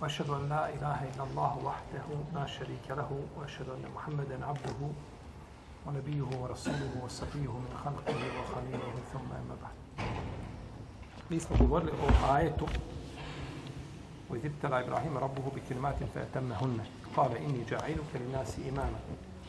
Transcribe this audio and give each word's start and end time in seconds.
وأشهد 0.00 0.30
أن 0.30 0.48
لا 0.48 0.68
إله 0.68 0.98
إلا 1.14 1.24
الله 1.24 1.52
وحده 1.64 2.06
لا 2.34 2.46
شريك 2.46 2.86
له 2.90 3.10
وأشهد 3.36 3.68
أن 3.68 3.84
محمدا 3.94 4.46
عبده 4.46 4.80
ونبيه 5.86 6.38
ورسوله 6.40 6.92
وصفيه 7.04 7.52
من 7.64 7.72
خلقه 7.84 8.20
وخليله 8.40 8.94
ثم 9.12 9.28
أما 9.32 9.56
بعد. 9.62 9.76
Mi 11.30 11.40
smo 11.40 11.56
govorili 11.56 11.90
o 11.90 12.66
وإذ 14.30 14.44
ابتلى 14.46 14.80
إبراهيم 14.80 15.18
ربه 15.18 15.42
بكلمات 15.56 15.96
فأتمهن 16.14 16.80
قال 17.16 17.36
إني 17.36 17.64
جاعلك 17.70 18.10
للناس 18.14 18.58
إماما 18.68 18.98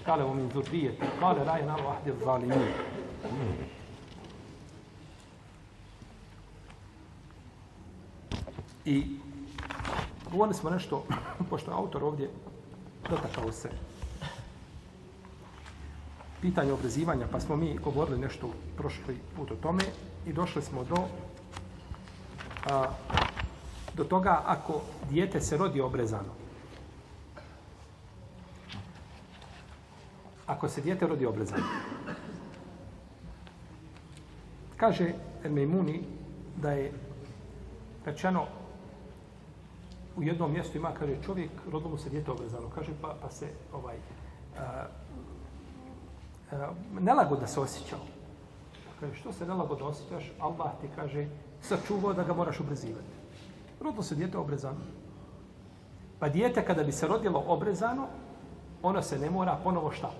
قال 0.07 0.21
ومن 0.21 0.49
ذريتي 0.55 1.07
قال 1.21 1.45
لا 1.45 1.57
ينال 1.57 1.87
أحد 1.87 2.07
الظالمين 2.07 2.73
I 8.87 9.26
govorili 10.31 10.55
smo 10.55 10.69
nešto, 10.69 11.03
pošto 11.49 11.71
je 11.71 11.75
autor 11.75 12.03
ovdje 12.03 12.29
dotakao 13.09 13.51
se 13.51 13.69
pitanje 16.41 16.71
obrezivanja, 16.71 17.27
pa 17.31 17.39
smo 17.39 17.55
mi 17.55 17.77
govorili 17.77 18.19
nešto 18.19 18.49
prošli 18.77 19.17
put 19.35 19.51
o 19.51 19.55
tome 19.55 19.83
i 20.25 20.33
došli 20.33 20.61
smo 20.61 20.83
do 20.83 20.95
a, 22.69 22.85
do 23.93 24.03
toga 24.03 24.41
ako 24.45 24.81
dijete 25.09 25.41
se 25.41 25.57
rodi 25.57 25.81
obrezano. 25.81 26.33
Ako 30.47 30.69
se 30.69 30.81
dijete 30.81 31.07
rodi 31.07 31.25
obrezano. 31.25 31.63
Kaže 34.77 35.13
El 35.43 35.51
Mejmuni 35.51 36.03
da 36.55 36.71
je 36.71 36.91
rečeno 38.05 38.45
u 40.17 40.23
jednom 40.23 40.53
mjestu 40.53 40.77
ima, 40.77 40.91
kaže, 40.99 41.15
čovjek, 41.25 41.51
rodilo 41.71 41.91
mu 41.91 41.97
se 41.97 42.09
dijete 42.09 42.31
obrezano. 42.31 42.69
Kaže, 42.75 42.91
pa, 43.01 43.15
pa 43.21 43.29
se 43.31 43.47
ovaj, 43.73 43.95
a, 44.59 44.85
a, 46.51 46.69
nelagoda 46.99 47.47
se 47.47 47.59
osjećao. 47.59 47.99
Kaže, 48.99 49.15
što 49.15 49.33
se 49.33 49.45
nelagoda 49.45 49.85
osjećaš? 49.85 50.31
Allah 50.39 50.71
ti 50.81 50.87
kaže, 50.95 51.27
sačuvao 51.61 52.13
da 52.13 52.23
ga 52.23 52.33
moraš 52.33 52.59
obrezivati. 52.59 53.13
Rodilo 53.81 54.03
se 54.03 54.15
dijete 54.15 54.37
obrezano. 54.37 54.79
Pa 56.19 56.29
dijete 56.29 56.65
kada 56.65 56.83
bi 56.83 56.91
se 56.91 57.07
rodilo 57.07 57.43
obrezano, 57.47 58.07
ono 58.83 59.01
se 59.01 59.19
ne 59.19 59.29
mora 59.29 59.59
ponovo 59.63 59.91
šta? 59.91 60.11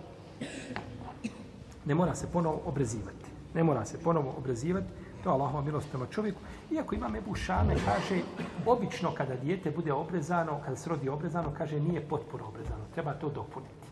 Ne 1.86 1.96
mora 1.96 2.16
se 2.16 2.28
ponovo 2.34 2.62
obrezivati. 2.66 3.26
Ne 3.54 3.64
mora 3.64 3.86
se 3.86 3.98
ponovo 3.98 4.36
obrezivati. 4.38 4.88
To 5.24 5.30
je 5.30 5.34
Allahova 5.34 5.62
milost 5.62 5.90
prema 5.90 6.06
čovjeku. 6.06 6.40
Iako 6.72 6.96
ima 6.96 7.12
Ebu 7.18 7.36
Šame, 7.36 7.76
kaže, 7.86 8.22
obično 8.66 9.12
kada 9.12 9.36
dijete 9.36 9.72
bude 9.72 9.94
obrezano, 9.94 10.60
kada 10.66 10.76
se 10.76 10.90
rodi 10.90 11.10
obrezano, 11.10 11.54
kaže, 11.58 11.80
nije 11.80 12.02
potpuno 12.02 12.48
obrezano. 12.48 12.84
Treba 12.94 13.14
to 13.14 13.30
dopuniti. 13.30 13.88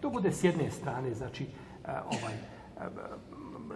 To 0.00 0.10
bude 0.10 0.32
s 0.32 0.44
jedne 0.44 0.70
strane, 0.70 1.14
znači, 1.14 1.44
e, 1.44 1.90
ovaj, 2.06 2.34
e, 2.34 3.24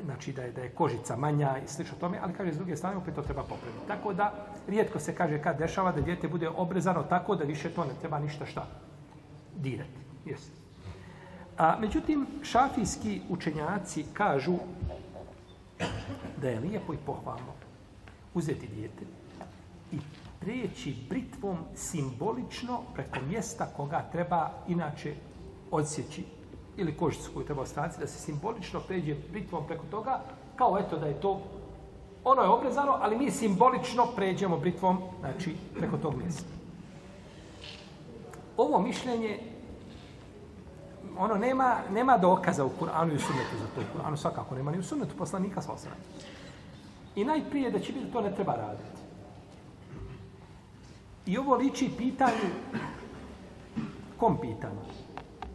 znači 0.05 0.33
da 0.33 0.43
je 0.43 0.53
da 0.53 0.61
je 0.61 0.71
kožica 0.71 1.17
manja 1.17 1.57
i 1.65 1.69
slično 1.69 1.97
tome, 2.01 2.19
ali 2.23 2.33
kaže 2.33 2.53
s 2.53 2.57
druge 2.57 2.77
strane 2.77 2.97
opet 2.97 3.15
to 3.15 3.23
treba 3.23 3.43
popraviti. 3.43 3.87
Tako 3.87 4.13
da 4.13 4.33
rijetko 4.69 4.99
se 4.99 5.15
kaže 5.15 5.43
kad 5.43 5.59
dešava 5.59 5.93
da 5.93 6.01
dijete 6.01 6.29
bude 6.29 6.49
obrezano 6.49 7.03
tako 7.03 7.37
da 7.37 7.45
više 7.45 7.71
to 7.71 7.85
ne 7.85 7.93
treba 8.01 8.19
ništa 8.19 8.47
šta 8.47 8.67
dirati. 9.57 9.99
Jeste. 10.25 10.53
A 11.59 11.79
međutim 11.81 12.27
šafijski 12.43 13.21
učenjaci 13.29 14.05
kažu 14.13 14.59
da 16.43 16.49
je 16.49 16.61
lijepo 16.61 16.93
i 16.93 16.99
pohvalno 17.07 17.53
uzeti 18.35 18.67
dijete 18.67 19.05
i 19.93 19.97
prijeći 20.41 20.97
britvom 21.09 21.57
simbolično 21.75 22.81
preko 22.95 23.17
mjesta 23.29 23.67
koga 23.77 24.09
treba 24.13 24.51
inače 24.69 25.15
odsjeći 25.71 26.25
ili 26.77 26.97
kožicu 26.97 27.31
koju 27.35 27.47
treba 27.47 27.63
ostaviti, 27.63 28.01
da 28.01 28.07
se 28.07 28.19
simbolično 28.19 28.81
pređe 28.81 29.17
britvom 29.33 29.67
preko 29.67 29.85
toga, 29.91 30.21
kao 30.57 30.79
eto 30.79 30.99
da 30.99 31.07
je 31.07 31.21
to, 31.21 31.41
ono 32.25 32.43
je 32.43 32.49
obrezano, 32.49 32.99
ali 33.01 33.19
mi 33.19 33.31
simbolično 33.31 34.07
pređemo 34.17 34.57
britvom, 34.57 34.99
znači, 35.21 35.57
preko 35.79 35.97
tog 35.97 36.17
mjesta. 36.17 36.49
Ovo 38.57 38.83
mišljenje, 38.83 39.39
ono 41.19 41.35
nema, 41.35 41.77
nema 41.91 42.19
dokaza 42.19 42.65
u 42.65 42.71
Kur'anu 42.81 43.13
i 43.13 43.17
u 43.17 43.21
sunnetu 43.21 43.57
za 43.59 43.67
to. 43.75 43.81
U 43.81 43.99
Kur'anu 43.99 44.17
svakako 44.17 44.55
nema 44.55 44.71
ni 44.71 44.79
u 44.79 44.83
sunnetu 44.83 45.17
poslanika 45.19 45.63
sa 45.63 45.73
osram. 45.73 45.97
I 47.17 47.25
najprije 47.25 47.71
da 47.71 47.79
će 47.79 47.93
biti 47.93 48.13
to 48.13 48.21
ne 48.21 48.35
treba 48.35 48.55
raditi. 48.55 49.01
I 51.27 51.39
ovo 51.39 51.57
liči 51.57 51.91
pitanju, 51.99 52.51
kom 54.17 54.39
pitanju? 54.41 54.81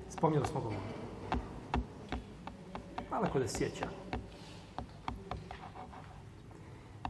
Spomnjeli 0.09 0.47
smo 0.47 0.61
govoriti. 0.61 0.93
Malo 3.11 3.27
ko 3.33 3.39
da 3.39 3.47
sjeća. 3.47 3.87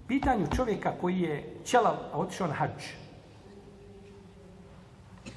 Pitanju 0.07 0.47
čovjeka 0.55 0.93
koji 1.01 1.19
je 1.19 1.55
ćelav, 1.65 1.95
a 2.13 2.17
otišao 2.17 2.47
na 2.47 2.53
hađ. 2.53 2.83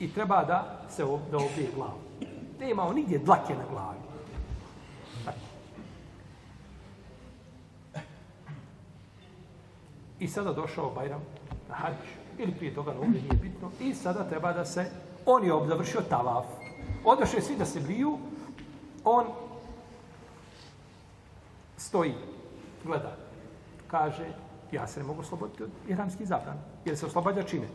I 0.00 0.12
treba 0.12 0.44
da 0.44 0.80
se 0.88 1.04
da 1.30 1.36
obije 1.36 1.70
glavu. 1.74 2.06
Ne 2.60 2.74
on 2.74 2.94
nigdje 2.94 3.18
dlake 3.18 3.54
na 3.54 3.64
glavi. 3.70 3.98
I 10.18 10.28
sada 10.28 10.52
došao 10.52 10.90
Bajram 10.90 11.20
na 11.68 11.74
hađ. 11.74 11.94
Ili 12.38 12.52
prije 12.52 12.74
toga 12.74 12.92
na 12.92 13.00
ovdje 13.00 13.22
nije 13.22 13.42
bitno. 13.42 13.70
I 13.80 13.94
sada 13.94 14.28
treba 14.28 14.52
da 14.52 14.64
se... 14.64 14.90
On 15.26 15.44
je 15.44 15.52
obzavršio 15.52 16.00
tavaf. 16.00 16.46
Odošli 17.04 17.42
svi 17.42 17.56
da 17.56 17.64
se 17.64 17.80
briju. 17.80 18.18
On 19.04 19.26
stoji, 21.76 22.14
gleda, 22.84 23.16
kaže, 23.86 24.26
ja 24.72 24.86
se 24.86 25.00
ne 25.00 25.06
mogu 25.06 25.20
osloboditi 25.20 25.62
od 25.62 25.70
ihramskih 25.88 26.26
zabrana. 26.28 26.60
Jer 26.84 26.96
se 26.96 27.06
oslobađa 27.06 27.42
čime? 27.42 27.66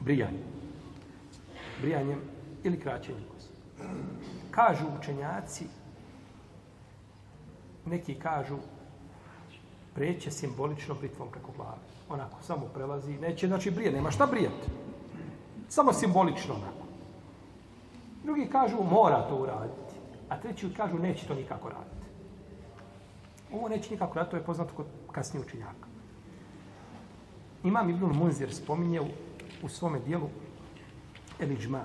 Brijanjem. 0.00 0.44
Brijanjem 1.80 2.37
ili 2.68 2.80
kraćenje 2.80 3.18
kose. 3.32 3.48
Kažu 4.50 4.84
učenjaci, 4.98 5.64
neki 7.86 8.14
kažu, 8.14 8.56
preće 9.94 10.30
simbolično 10.30 10.94
britvom 10.94 11.28
preko 11.30 11.52
glave. 11.56 11.82
Onako, 12.08 12.42
samo 12.42 12.66
prelazi, 12.74 13.18
neće, 13.18 13.46
znači 13.48 13.70
brije, 13.70 13.92
nema 13.92 14.10
šta 14.10 14.26
brijati. 14.26 14.70
Samo 15.68 15.92
simbolično 15.92 16.54
onako. 16.54 16.84
Drugi 18.24 18.48
kažu, 18.52 18.76
mora 18.82 19.28
to 19.28 19.36
uraditi 19.36 19.88
a 20.28 20.36
treći 20.36 20.74
kažu 20.76 20.98
neće 20.98 21.26
to 21.26 21.34
nikako 21.34 21.68
raditi. 21.68 22.06
Ovo 23.52 23.68
neće 23.68 23.90
nikako 23.90 24.14
raditi, 24.14 24.30
to 24.30 24.36
je 24.36 24.44
poznato 24.44 24.74
kod 24.74 24.86
kasnije 25.12 25.44
učenjaka. 25.46 25.88
Imam 27.64 27.90
Ibnul 27.90 28.12
Munzir 28.14 28.54
spominje 28.54 29.00
u, 29.00 29.06
u 29.62 29.68
svome 29.68 29.98
dijelu 30.00 30.28
Eliđma, 31.40 31.80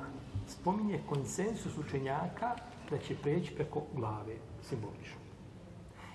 spominje 0.47 0.99
konsensus 1.09 1.77
učenjaka 1.77 2.55
da 2.89 2.97
će 2.97 3.15
preći 3.15 3.55
preko 3.55 3.81
glave 3.95 4.35
simbolično. 4.61 5.17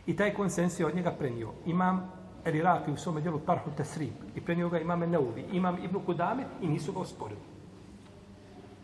I 0.07 0.17
taj 0.17 0.35
konsensus 0.35 0.81
je 0.81 0.87
od 0.87 0.95
njega 0.95 1.11
prenio. 1.19 1.53
Imam 1.67 2.13
Eliraki 2.45 2.93
u 2.93 2.97
svome 2.97 3.21
dijelu 3.21 3.39
Tarhu 3.39 3.71
Tesrib 3.77 4.15
i 4.35 4.41
prenio 4.41 4.69
ga 4.69 4.81
imam 4.81 5.01
Neuvi, 5.01 5.45
imam 5.53 5.85
Ibn 5.85 5.99
Kudame 6.07 6.45
i 6.63 6.69
nisu 6.69 6.93
ga 6.93 7.01
osporili. 7.01 7.41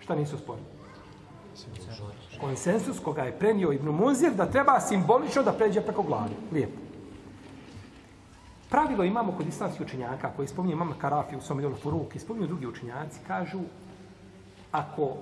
Šta 0.00 0.14
nisu 0.14 0.36
osporili? 0.36 0.66
konsensus 2.40 2.98
koga 3.00 3.22
je 3.22 3.38
prenio 3.38 3.72
Ibn 3.72 3.88
Munzir 3.88 4.34
da 4.34 4.50
treba 4.50 4.80
simbolično 4.80 5.42
da 5.42 5.52
pređe 5.52 5.80
preko 5.80 6.02
glave. 6.02 6.34
Lijepo. 6.52 6.80
Pravilo 8.70 9.04
imamo 9.04 9.32
kod 9.32 9.46
islamskih 9.46 9.86
učenjaka 9.86 10.30
koji 10.36 10.48
spominje 10.48 10.72
imam 10.72 10.94
Karafi 10.98 11.36
u 11.36 11.40
svom 11.40 11.58
idolu 11.58 11.74
Furuk 11.74 12.14
i 12.14 12.18
spominju 12.18 12.46
drugi 12.46 12.66
učenjaci, 12.66 13.20
kažu 13.26 13.60
ako 14.74 15.16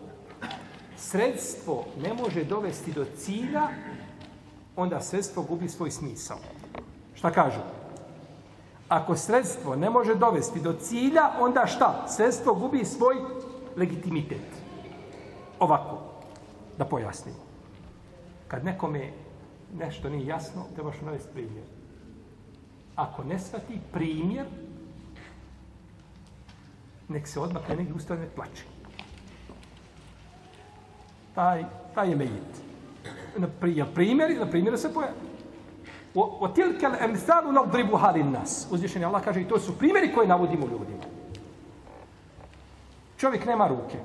sredstvo 0.96 1.84
ne 2.02 2.14
može 2.14 2.44
dovesti 2.44 2.92
do 2.92 3.04
cilja, 3.16 3.68
onda 4.76 5.00
sredstvo 5.00 5.42
gubi 5.42 5.68
svoj 5.68 5.90
smisao. 5.90 6.38
Šta 7.14 7.30
kažu? 7.30 7.60
Ako 8.88 9.16
sredstvo 9.16 9.76
ne 9.76 9.90
može 9.90 10.14
dovesti 10.14 10.60
do 10.60 10.72
cilja, 10.72 11.30
onda 11.40 11.66
šta? 11.66 12.06
Sredstvo 12.08 12.54
gubi 12.54 12.84
svoj 12.84 13.16
legitimitet. 13.76 14.48
Ovako, 15.58 15.98
da 16.78 16.84
pojasnim. 16.84 17.34
Kad 18.48 18.64
nekome 18.64 19.12
nešto 19.74 20.08
nije 20.08 20.26
jasno, 20.26 20.64
trebaš 20.74 21.00
mu 21.00 21.06
navesti 21.06 21.32
primjer. 21.32 21.64
Ako 22.96 23.24
ne 23.24 23.38
svati 23.38 23.80
primjer, 23.92 24.46
nek 27.08 27.28
se 27.28 27.40
odmah 27.40 27.66
krene 27.66 27.84
i 27.84 27.92
ustane 27.92 28.28
plaće. 28.36 28.71
Taj, 31.34 31.64
taj 31.94 32.10
je 32.10 32.16
mejit. 32.16 32.62
Na 33.36 33.86
primjer, 33.94 34.38
na 34.38 34.46
primjer 34.46 34.78
se 34.78 34.94
pojavi. 34.94 35.14
O 36.14 36.48
tilke 36.48 36.86
emsalu 37.00 37.52
nadribu 37.52 37.96
halin 37.96 38.30
nas. 38.30 38.66
Uzvišeni 38.70 39.04
Allah 39.04 39.24
kaže 39.24 39.40
i 39.40 39.48
to 39.48 39.58
su 39.58 39.78
primjeri 39.78 40.12
koje 40.14 40.28
navodimo 40.28 40.66
ljudima. 40.66 41.04
Čovjek 43.16 43.46
nema 43.46 43.68
ruke. 43.68 43.98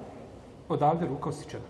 Odavde 0.69 1.07
ruka 1.07 1.29
osjećena. 1.29 1.63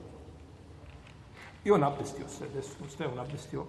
I 1.65 1.71
on 1.71 1.83
abdestio 1.83 2.27
se, 2.27 2.45
desno, 2.53 2.89
sve 2.89 3.07
on 3.07 3.19
abdestio. 3.19 3.65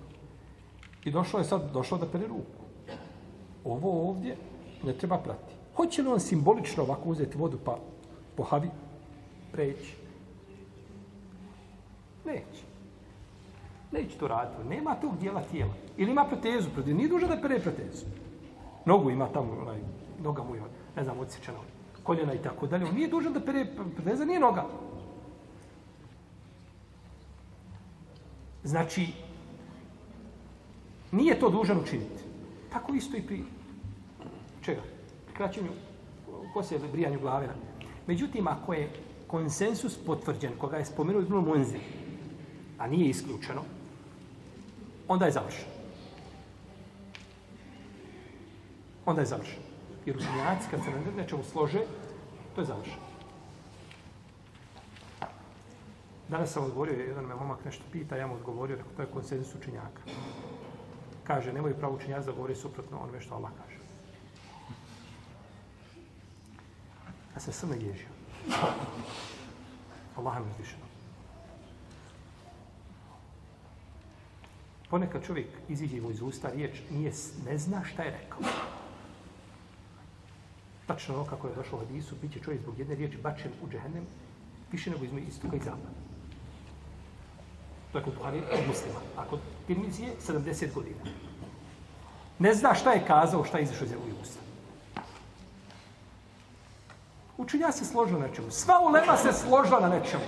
I 1.05 1.11
došlo 1.11 1.39
je 1.39 1.45
sad, 1.45 1.73
došlo 1.73 1.99
da 1.99 2.07
pere 2.07 2.27
ruku. 2.27 2.63
Ovo 3.65 4.09
ovdje 4.09 4.37
ne 4.83 4.93
treba 4.93 5.19
prati. 5.19 5.55
Hoće 5.77 6.03
li 6.03 6.09
on 6.09 6.21
simbolično 6.21 6.83
ovako 6.83 7.09
uzeti 7.09 7.39
vodu 7.39 7.59
pa 7.65 7.79
po 8.37 8.43
havi 8.43 8.71
preći? 9.53 9.97
Neće. 12.29 12.63
Neće 13.93 14.19
to 14.19 14.29
raditi. 14.29 14.69
Nema 14.69 14.95
tog 14.95 15.19
dijela 15.19 15.43
tijela. 15.43 15.73
Ili 15.97 16.11
ima 16.11 16.25
protezu. 16.25 16.71
Protezu. 16.71 16.97
Nije 16.97 17.09
duže 17.09 17.27
da 17.27 17.41
pere 17.41 17.61
protezu. 17.61 18.07
Nogu 18.85 19.11
ima 19.11 19.29
tamo, 19.33 19.53
onaj, 19.63 19.79
noga 20.23 20.43
mu 20.43 20.55
je, 20.55 20.63
ne 20.97 21.05
znam, 21.05 21.19
odsječena. 21.21 21.59
Koljena 22.03 22.35
i 22.35 22.43
tako 22.43 22.67
dalje. 22.67 22.85
On 22.85 22.95
nije 22.95 23.09
dužan 23.09 23.33
da 23.33 23.41
pere 23.41 23.67
proteza, 23.95 24.25
nije 24.25 24.41
noga. 24.41 24.65
Znači, 28.65 29.07
nije 31.13 31.41
to 31.41 31.51
dužan 31.51 31.81
učiniti. 31.81 32.25
Tako 32.73 32.95
isto 32.95 33.17
i 33.17 33.23
pri 33.23 33.45
čega? 34.63 34.81
Pri 35.27 35.35
kraćenju 35.35 35.71
poslije 36.55 36.81
brijanju 36.93 37.21
glave. 37.21 37.49
Međutim, 38.07 38.49
ako 38.49 38.73
je 38.73 38.91
konsensus 39.27 39.97
potvrđen, 40.07 40.53
koga 40.59 40.77
je 40.77 40.85
spomenuo 40.85 41.23
Ibn 41.23 41.35
Munzir, 41.35 41.81
a 42.79 42.87
nije 42.87 43.09
isključeno, 43.09 43.63
onda 45.09 45.27
je 45.27 45.33
završeno. 45.33 45.73
Onda 49.07 49.21
je 49.21 49.27
završeno. 49.27 49.63
Jer 50.07 50.17
učenjaci, 50.17 50.69
kad 50.71 50.85
se 50.85 50.91
na 50.91 50.97
nečemu 51.17 51.43
slože, 51.45 51.81
to 52.55 52.61
je 52.61 52.67
završeno. 52.67 53.09
Danas 56.29 56.53
sam 56.53 56.65
odgovorio, 56.65 57.05
jedan 57.05 57.25
me 57.25 57.35
momak 57.35 57.65
nešto 57.65 57.85
pita, 57.93 58.17
ja 58.17 58.27
mu 58.27 58.35
odgovorio, 58.35 58.77
rekao, 58.77 58.93
to 58.97 59.03
je 59.03 59.09
konsenzus 59.13 59.55
učenjaka. 59.55 60.03
Kaže, 61.25 61.53
nemoj 61.53 61.75
pravo 61.75 61.95
učenjaci 61.95 62.27
da 62.27 62.33
govori 62.33 62.55
suprotno 62.55 62.99
onome 63.01 63.21
što 63.21 63.35
Allah 63.35 63.51
kaže. 63.63 63.79
Ja 67.35 67.41
se 67.41 67.53
sam 67.53 67.71
naježio. 67.71 68.09
Allah 70.17 70.41
mi 70.41 70.51
izvišeno. 70.51 70.88
Ponekad 74.91 75.27
čovjek 75.27 75.47
iziđe 75.69 76.01
mu 76.01 76.11
iz 76.11 76.23
usta 76.23 76.51
riječ, 76.51 76.81
nije, 76.91 77.13
ne 77.47 77.59
zna 77.59 77.85
šta 77.85 78.03
je 78.03 78.11
rekao. 78.11 78.39
Tačno 80.87 81.15
ono 81.15 81.25
kako 81.25 81.47
je 81.47 81.55
došlo 81.55 81.79
u 81.79 81.81
hadisu, 81.81 82.15
bit 82.23 82.33
će 82.33 82.41
čovjek 82.41 82.63
zbog 82.63 82.79
jedne 82.79 82.95
riječi 82.95 83.19
bačen 83.23 83.53
u 83.63 83.69
džehennem 83.69 84.07
više 84.73 84.91
nego 84.91 85.05
izme 85.05 85.21
istoka 85.21 85.57
i 85.57 85.59
zapada. 85.59 85.89
Dakle, 87.93 87.93
to 87.93 87.99
je 87.99 88.05
kod 88.05 88.15
Buhari 88.15 88.43
od 88.53 88.67
muslima. 88.69 89.01
A 89.17 89.25
kod 89.25 89.41
Tirmizije 89.67 90.15
70 90.27 90.75
godina. 90.75 91.01
Ne 92.39 92.55
zna 92.55 92.75
šta 92.75 92.93
je 92.93 93.05
kazao, 93.07 93.45
šta 93.45 93.59
je 93.59 93.65
izašao 93.65 93.85
iz 93.85 93.91
njegovih 93.91 94.15
usta. 94.23 94.41
Učenja 97.37 97.73
se 97.73 97.85
složila 97.85 98.21
na 98.21 98.27
nečemu. 98.27 98.51
Sva 98.51 98.81
ulema 98.81 99.17
se 99.17 99.33
složila 99.33 99.81
na 99.81 99.89
nečemu. 99.89 100.25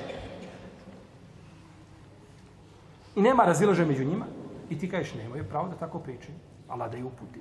I 3.17 3.23
nema 3.23 3.45
razilaže 3.45 3.85
među 3.85 4.05
njima. 4.05 4.27
I 4.71 4.79
ti 4.79 4.91
kažeš, 4.91 5.15
nemaju 5.15 5.49
pravo 5.49 5.69
da 5.69 5.77
tako 5.77 5.99
pričaju. 5.99 6.39
Allah 6.69 6.91
da 6.91 6.97
je 6.97 7.05
uputi. 7.05 7.41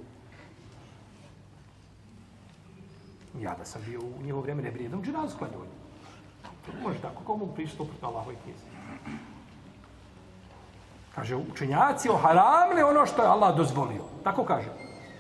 Ja 3.40 3.56
da 3.56 3.66
sam 3.66 3.82
bio 3.86 4.00
u 4.00 4.24
njevo 4.24 4.42
vrijeme 4.42 4.64
ne 4.64 4.72
brijedom 4.72 5.04
dženazu 5.04 5.38
klanju. 5.38 5.54
Može 6.84 7.00
tako, 7.02 7.20
kako 7.20 7.38
mogu 7.38 7.54
pričati 7.54 7.82
opet 7.82 8.04
Allahove 8.04 8.36
knjize. 8.44 8.66
Kaže, 11.16 11.36
učenjaci 11.36 12.10
haramne 12.22 12.86
ono 12.86 13.06
što 13.06 13.22
je 13.22 13.28
Allah 13.28 13.58
dozvolio. 13.58 14.04
Tako 14.24 14.46
kaže. 14.46 14.70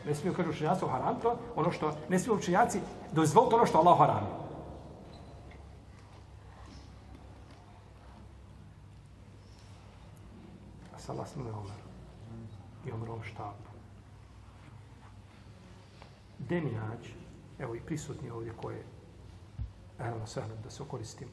Ne 0.06 0.16
smiju, 0.16 0.34
kaže 0.34 0.50
učenjaci 0.50 0.86
oharamili 0.86 1.36
ono 1.56 1.72
što, 1.72 1.92
ne 2.10 2.20
smiju 2.20 2.36
učenjaci 2.36 2.80
dozvoliti 3.12 3.56
ono 3.56 3.66
što 3.66 3.78
Allah 3.78 3.94
oharamio. 3.94 4.40
Assalamu 10.96 11.26
sa 11.28 11.40
Allah. 11.40 11.89
I 12.86 12.92
umro 12.92 13.16
u 13.16 13.24
štabu. 13.24 13.70
Evo 17.60 17.76
i 17.76 17.80
prisutni 17.80 18.30
ovdje 18.30 18.54
koje 18.62 18.84
Evo, 20.00 20.26
sve 20.26 20.44
da 20.64 20.70
se 20.70 20.84
okoristimo. 20.84 21.31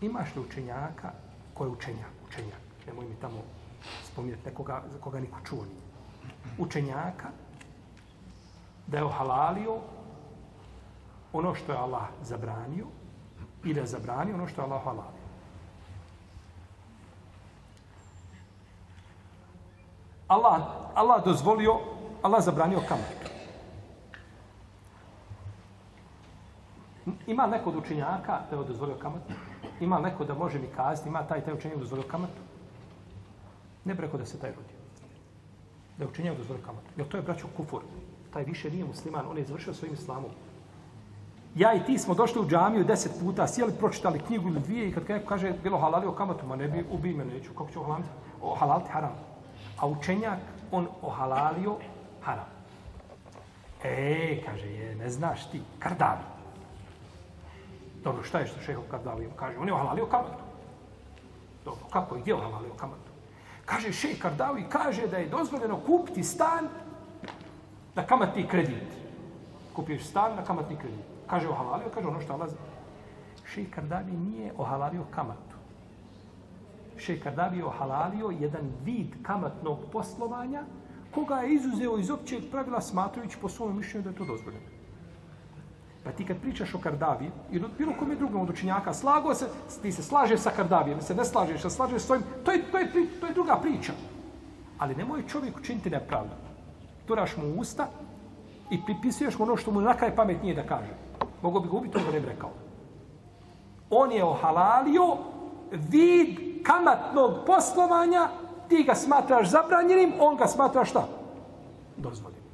Imaš 0.00 0.36
li 0.36 0.42
učenjaka 0.42 1.12
koji 1.54 1.68
je 1.68 1.72
učenjak? 1.72 2.10
Učenjak 2.28 2.60
nemoj 2.86 3.04
mi 3.04 3.14
tamo 3.20 3.42
spominjati 4.12 4.42
nekoga 4.44 4.82
za 4.92 4.98
koga 4.98 5.20
niko 5.20 5.38
čuo 5.44 5.64
nije. 5.64 5.84
Učenjaka, 6.58 7.28
da 8.86 8.98
je 8.98 9.04
ohalalio 9.04 9.78
ono 11.32 11.54
što 11.54 11.72
je 11.72 11.78
Allah 11.78 12.08
zabranio 12.22 12.86
i 13.64 13.74
da 13.74 13.80
je 13.80 13.86
zabranio 13.86 14.34
ono 14.34 14.46
što 14.46 14.60
je 14.60 14.64
Allah 14.64 14.84
halalio. 14.84 15.23
Allah, 20.34 20.62
Allah 20.94 21.24
dozvolio, 21.24 21.78
Allah 22.22 22.42
zabranio 22.42 22.80
kamatu. 22.88 23.30
Ima 27.26 27.46
neko 27.46 27.70
od 27.70 27.76
učenjaka 27.76 28.40
da 28.50 28.56
je 28.56 28.64
dozvolio 28.64 28.96
kamatu? 28.96 29.32
Ima 29.80 29.98
neko 29.98 30.24
da 30.24 30.34
može 30.34 30.58
mi 30.58 30.66
kazati, 30.76 31.08
ima 31.08 31.22
taj 31.22 31.44
taj 31.44 31.54
učenjak 31.54 31.78
dozvolio 31.78 32.08
kamatu? 32.08 32.40
Ne 33.84 33.94
preko 33.94 34.18
da 34.18 34.26
se 34.26 34.38
taj 34.38 34.50
rodio. 34.50 34.78
Da 35.98 36.04
je 36.04 36.10
učinjao 36.10 36.34
dozvolio 36.34 36.64
kamatu. 36.64 36.86
Jer 36.96 37.08
to 37.08 37.16
je 37.16 37.22
braćo 37.22 37.46
kufur. 37.56 37.82
Taj 38.32 38.44
više 38.44 38.70
nije 38.70 38.84
musliman, 38.84 39.26
on 39.30 39.38
je 39.38 39.44
završio 39.44 39.74
svojim 39.74 39.94
islamom. 39.94 40.30
Ja 41.54 41.74
i 41.74 41.84
ti 41.84 41.98
smo 41.98 42.14
došli 42.14 42.40
u 42.40 42.48
džamiju 42.48 42.84
deset 42.84 43.12
puta, 43.20 43.46
sjeli, 43.46 43.72
pročitali 43.78 44.18
knjigu 44.18 44.48
ili 44.48 44.60
dvije 44.60 44.88
i 44.88 44.92
kad 44.92 45.08
neko 45.08 45.28
kaže 45.28 45.52
bilo 45.62 45.78
halalio 45.78 46.12
kamatu, 46.12 46.46
ma 46.46 46.56
ne 46.56 46.68
bi 46.68 46.84
ubi 46.90 47.14
me, 47.14 47.24
neću, 47.24 47.52
kako 47.54 47.70
ću 47.70 47.82
halaliti? 47.82 48.08
O, 48.42 48.54
halaliti 48.54 48.90
haram. 48.90 49.33
A 49.78 49.86
učenjak, 49.86 50.38
on 50.70 50.88
ohalalio 51.02 51.76
haram. 52.22 52.46
E, 53.84 54.42
kaže, 54.46 54.66
je, 54.66 54.94
ne 54.94 55.10
znaš 55.10 55.50
ti, 55.50 55.62
kardavi. 55.78 56.24
Dobro, 58.04 58.22
šta 58.22 58.38
je 58.38 58.46
što 58.46 58.60
šeho 58.60 58.82
kardavi? 58.90 59.28
Kaže, 59.36 59.58
on 59.58 59.68
je 59.68 59.74
ohalalio 59.74 60.06
kamatu. 60.06 60.44
Dobro, 61.64 61.84
kako 61.90 62.16
i 62.16 62.20
gdje 62.20 62.34
ohalalio 62.34 62.74
kamatu? 62.74 63.10
Kaže 63.64 63.92
šejh 63.92 64.18
kardavi 64.18 64.64
kaže 64.68 65.06
da 65.06 65.16
je 65.16 65.28
dozvoljeno 65.28 65.80
kupiti 65.86 66.24
stan 66.24 66.68
na 67.94 68.06
kamatni 68.06 68.48
kredit. 68.48 68.88
Kupiš 69.74 70.04
stan 70.06 70.36
na 70.36 70.44
kamatni 70.44 70.76
kredit. 70.76 71.04
Kaže 71.26 71.48
ohalalio, 71.48 71.88
kaže 71.94 72.08
ono 72.08 72.20
što 72.20 72.32
Allah 72.32 72.48
Šejh 73.54 73.70
Kardavi 73.70 74.12
nije 74.12 74.52
ohalalio 74.58 75.04
kamatu 75.10 75.53
šekardavi 76.96 77.60
Kardawi 77.60 77.66
ohalalio 77.66 78.30
jedan 78.40 78.72
vid 78.84 79.06
kamatnog 79.22 79.78
poslovanja 79.92 80.62
koga 81.14 81.34
je 81.34 81.54
izuzeo 81.54 81.98
iz 81.98 82.10
općeg 82.10 82.42
pravila 82.50 82.80
smatrujući 82.80 83.38
po 83.42 83.48
svom 83.48 83.76
mišljenju 83.76 84.04
da 84.04 84.10
je 84.10 84.16
to 84.16 84.24
dozvoljeno. 84.24 84.64
Pa 86.04 86.12
ti 86.12 86.26
kad 86.26 86.36
pričaš 86.40 86.74
o 86.74 86.78
Kardavi, 86.78 87.30
ili 87.50 87.64
ono- 87.64 87.74
bilo 87.78 87.92
kom 87.98 88.10
je 88.10 88.16
drugom 88.16 88.40
od 88.40 88.50
učenjaka, 88.50 88.94
slago 88.94 89.34
se, 89.34 89.46
ti 89.82 89.92
se 89.92 90.02
slažeš 90.02 90.40
sa 90.40 90.50
Kardavijem, 90.50 91.00
se 91.00 91.14
ne 91.14 91.24
slažeš, 91.24 91.62
se 91.62 91.70
slažeš 91.70 92.02
s 92.02 92.06
svojim, 92.06 92.24
to 92.44 92.52
je, 92.52 92.62
to, 92.70 92.78
je, 92.78 92.90
to 93.20 93.26
je 93.26 93.34
druga 93.34 93.56
priča. 93.62 93.92
Ali 94.78 94.94
nemoj 94.94 95.26
čovjek 95.28 95.56
učiniti 95.56 95.90
nepravdu. 95.90 96.34
Turaš 97.06 97.36
mu 97.36 97.54
usta 97.60 97.88
i 98.70 98.78
pripisuješ 98.86 99.38
mu 99.38 99.44
ono 99.44 99.56
što 99.56 99.70
mu 99.70 99.80
na 99.80 99.94
kraj 99.94 100.16
pamet 100.16 100.42
nije 100.42 100.54
da 100.54 100.62
kaže. 100.62 100.94
Mogu 101.42 101.60
bi 101.60 101.68
ga 101.68 101.76
ubiti, 101.76 101.98
on 101.98 102.14
ne 102.14 102.20
bi 102.20 102.26
rekao. 102.26 102.50
On 103.90 104.12
je 104.12 104.24
ohalalio 104.24 105.16
vid 105.72 106.53
kamatnog 106.64 107.30
poslovanja, 107.46 108.28
ti 108.68 108.82
ga 108.82 108.94
smatraš 108.94 109.50
zabranjenim, 109.50 110.12
on 110.20 110.36
ga 110.36 110.46
smatra 110.46 110.84
šta? 110.84 111.06
Dozvoljenim. 111.96 112.44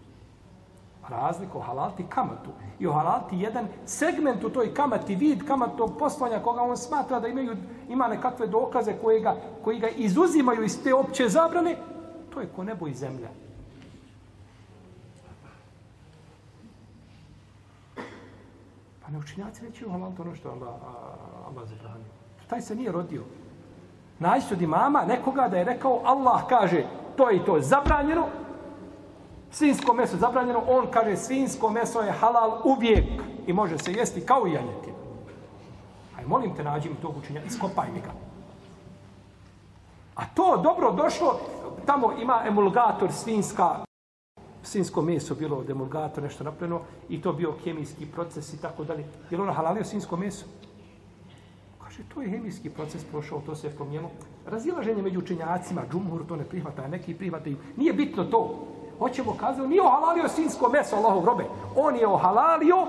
razliku 1.09 1.61
halalti 1.61 2.07
kamatu 2.09 2.51
i 2.79 2.87
halalti 2.87 3.37
jedan 3.39 3.67
segment 3.87 4.45
u 4.45 4.51
toj 4.51 4.75
kamati, 4.75 5.15
vid 5.15 5.47
kamatnog 5.47 5.99
poslovanja 5.99 6.43
koga 6.43 6.63
on 6.63 6.77
smatra 6.77 7.21
da 7.21 7.29
imaju, 7.29 7.57
ima 7.89 8.09
nekakve 8.09 8.47
dokaze 8.47 8.93
koje 9.03 9.21
ga, 9.21 9.37
koji 9.65 9.79
ga 9.79 9.89
izuzimaju 9.89 10.65
iz 10.65 10.83
te 10.83 10.95
opće 10.95 11.29
zabrane, 11.29 11.77
to 12.35 12.41
je 12.41 12.49
ko 12.57 12.65
nebo 12.65 12.87
i 12.87 12.95
zemlja. 12.95 13.29
Pa 19.03 19.11
ne 19.13 19.19
učinjaci 19.19 19.65
neće 19.65 19.89
halal 19.91 20.13
to 20.17 20.23
ono 20.23 20.35
što 20.35 20.51
Allah, 20.51 20.75
Allah 21.47 21.69
zabranio. 21.69 22.07
Taj 22.49 22.61
se 22.61 22.75
nije 22.75 22.93
rodio. 22.93 23.23
Naći 24.21 24.55
od 24.55 24.63
imama 24.63 25.05
nekoga 25.05 25.49
da 25.49 25.57
je 25.57 25.65
rekao 25.65 26.01
Allah 26.05 26.43
kaže 26.49 26.85
to 27.17 27.31
i 27.31 27.45
to 27.45 27.57
je 27.57 27.63
zabranjeno, 27.63 28.27
svinsko 29.51 29.95
meso 29.95 30.17
zabranjeno, 30.17 30.63
on 30.69 30.87
kaže 30.91 31.17
svinsko 31.17 31.71
meso 31.71 32.01
je 32.01 32.13
halal 32.13 32.61
uvijek 32.65 33.05
i 33.47 33.53
može 33.53 33.79
se 33.79 33.93
jesti 33.93 34.21
kao 34.21 34.47
i 34.47 34.53
janjetina. 34.53 34.97
Aj, 36.19 36.25
molim 36.27 36.57
te, 36.57 36.65
nađi 36.65 36.89
mi 36.89 36.95
tog 36.95 37.17
učenja, 37.19 37.43
iskopaj 37.47 37.89
mi 37.95 38.01
ga. 38.01 38.13
A 40.15 40.23
to 40.35 40.57
dobro 40.57 40.93
došlo, 40.93 41.41
tamo 41.87 42.13
ima 42.13 42.43
emulgator 42.47 43.13
svinska, 43.13 43.85
svinsko 44.63 45.03
meso 45.03 45.35
bilo 45.35 45.57
od 45.57 45.71
emulgatora, 45.71 46.27
nešto 46.27 46.45
napravljeno, 46.45 46.81
i 47.09 47.23
to 47.23 47.33
bio 47.33 47.55
kemijski 47.65 48.07
proces 48.07 48.55
i 48.55 48.63
tako 48.63 48.85
dalje. 48.85 49.05
Je 49.31 49.37
li 49.37 49.43
ono 49.43 49.53
halalio 49.53 49.85
svinsko 49.85 50.17
meso? 50.17 50.45
Kaže, 51.91 52.03
to 52.15 52.23
je 52.23 52.29
hemijski 52.29 52.71
proces 52.71 53.05
prošao, 53.05 53.41
to 53.41 53.55
se 53.57 53.67
je 53.67 53.75
promijenilo. 53.75 54.11
Razilaženje 54.47 55.03
među 55.03 55.19
učenjacima, 55.19 55.83
džumhur 55.93 56.27
to 56.29 56.37
ne 56.37 56.45
prihvata, 56.45 56.89
neki 56.89 57.15
prihvataju. 57.15 57.57
Nije 57.77 57.93
bitno 57.93 58.25
to 58.25 58.67
hoćemo 58.99 59.35
kazati, 59.35 59.69
nije 59.69 59.83
ohalalio 59.83 60.29
sinsko 60.29 60.69
meso 60.69 60.97
Allahov 60.97 61.25
robe. 61.25 61.45
On 61.77 61.97
je 61.97 62.07
ohalalio 62.07 62.87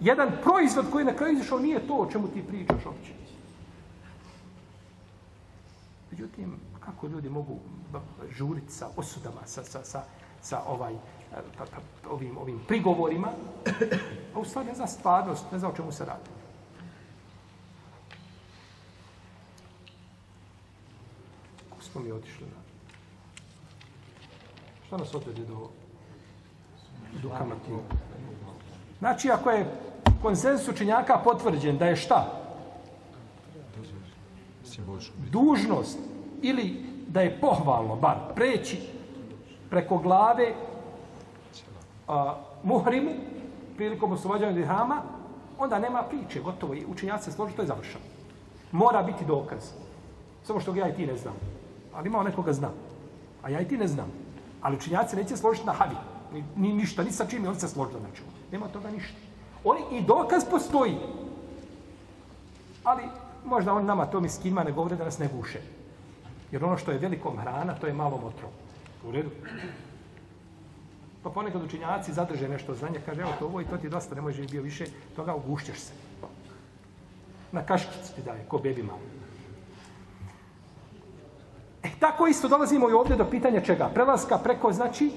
jedan 0.00 0.32
proizvod 0.42 0.86
koji 0.92 1.04
na 1.04 1.12
kraju 1.12 1.32
izišao 1.32 1.58
nije 1.58 1.86
to 1.86 1.94
o 1.94 2.06
čemu 2.06 2.28
ti 2.28 2.42
pričaš 2.48 2.86
opće. 2.86 3.12
Međutim, 6.10 6.56
kako 6.80 7.06
ljudi 7.06 7.28
mogu 7.28 7.58
žuriti 8.30 8.72
sa 8.72 8.88
osudama, 8.96 9.40
sa, 9.46 9.64
sa, 9.64 9.84
sa, 9.84 10.02
sa 10.42 10.62
ovaj, 10.68 10.94
pa, 11.58 11.64
pa, 11.64 12.10
ovim, 12.10 12.38
ovim 12.38 12.60
prigovorima, 12.68 13.28
a 14.34 14.38
u 14.38 14.44
stvari 14.44 14.68
ne 14.68 14.74
zna 14.74 14.86
stvarnost, 14.86 15.44
ne 15.52 15.58
zna 15.58 15.68
o 15.68 15.76
čemu 15.76 15.92
se 15.92 16.04
radi. 16.04 16.37
Smo 21.92 22.00
mi 22.00 22.12
otišli 22.12 22.46
na 22.46 22.68
Šta 24.86 24.96
nas 24.96 25.14
odvede 25.14 25.44
do, 25.44 25.68
do 27.22 27.28
kamati? 27.38 27.72
Znači, 28.98 29.30
ako 29.30 29.50
je 29.50 29.66
konsensus 30.22 30.68
učenjaka 30.68 31.20
potvrđen 31.24 31.78
da 31.78 31.86
je 31.86 31.96
šta? 31.96 32.24
Dužnost 35.30 35.98
ili 36.42 36.84
da 37.08 37.20
je 37.20 37.40
pohvalno, 37.40 37.96
bar, 37.96 38.16
preći 38.34 38.80
preko 39.70 39.98
glave 39.98 40.54
a, 42.08 42.34
muhrimu 42.62 43.10
prilikom 43.76 44.12
oslobođanja 44.12 44.52
dihama, 44.52 45.02
onda 45.58 45.78
nema 45.78 46.02
priče, 46.02 46.40
gotovo. 46.40 46.74
I 46.74 46.86
učenjaci 46.86 47.24
se 47.24 47.32
složi, 47.32 47.54
to 47.54 47.62
je 47.62 47.68
završeno. 47.68 48.04
Mora 48.72 49.02
biti 49.02 49.24
dokaz. 49.24 49.70
Samo 50.44 50.60
što 50.60 50.72
ga 50.72 50.80
ja 50.80 50.88
i 50.88 50.94
ti 50.94 51.06
ne 51.06 51.16
znam. 51.16 51.34
Ali 51.98 52.08
ima 52.08 52.22
nekoga 52.22 52.52
zna. 52.52 52.70
A 53.42 53.50
ja 53.50 53.60
i 53.60 53.68
ti 53.68 53.76
ne 53.76 53.88
znam. 53.88 54.12
Ali 54.60 54.76
učinjaci 54.76 55.16
neće 55.16 55.36
složiti 55.36 55.66
na 55.66 55.72
havi. 55.72 55.96
Ni, 56.32 56.44
ni 56.56 56.72
ništa, 56.74 57.02
ni 57.02 57.12
sa 57.12 57.26
čim 57.26 57.46
oni 57.46 57.60
se 57.60 57.68
složiti 57.68 57.98
znači. 57.98 58.10
na 58.10 58.16
čemu. 58.16 58.28
Nema 58.52 58.68
toga 58.68 58.90
ništa. 58.90 59.16
Oni 59.64 59.80
i 59.92 60.02
dokaz 60.02 60.44
postoji. 60.50 60.98
Ali 62.84 63.02
možda 63.44 63.72
on 63.72 63.86
nama 63.86 64.06
to 64.06 64.20
miskima 64.20 64.64
ne 64.64 64.72
govore 64.72 64.96
da 64.96 65.04
nas 65.04 65.18
ne 65.18 65.28
guše. 65.36 65.60
Jer 66.52 66.64
ono 66.64 66.78
što 66.78 66.90
je 66.90 66.98
velikom 66.98 67.38
hrana, 67.38 67.74
to 67.74 67.86
je 67.86 67.92
malo 67.92 68.20
motro. 68.22 68.48
U 69.08 69.10
redu. 69.10 69.30
Pa 71.22 71.30
ponekad 71.30 71.62
učinjaci 71.62 72.12
zadrže 72.12 72.48
nešto 72.48 72.74
znanje, 72.74 73.00
kaže, 73.06 73.20
evo 73.20 73.32
to 73.38 73.46
ovo 73.46 73.60
i 73.60 73.64
to 73.64 73.76
ti 73.76 73.88
dosta, 73.88 74.14
ne 74.14 74.20
možeš 74.20 74.46
bio 74.50 74.62
više, 74.62 74.86
toga 75.16 75.34
ugušćeš 75.34 75.78
se. 75.78 75.92
Na 77.52 77.62
kaškicu 77.62 78.14
ti 78.14 78.22
daje, 78.22 78.44
ko 78.48 78.58
bebi 78.58 78.82
malo. 78.82 79.00
E, 81.82 81.88
tako 82.00 82.26
isto 82.26 82.48
dolazimo 82.48 82.90
i 82.90 82.92
ovdje 82.92 83.16
do 83.16 83.24
pitanja 83.30 83.60
čega? 83.60 83.90
Prelaska 83.94 84.38
preko, 84.38 84.72
znači, 84.72 85.10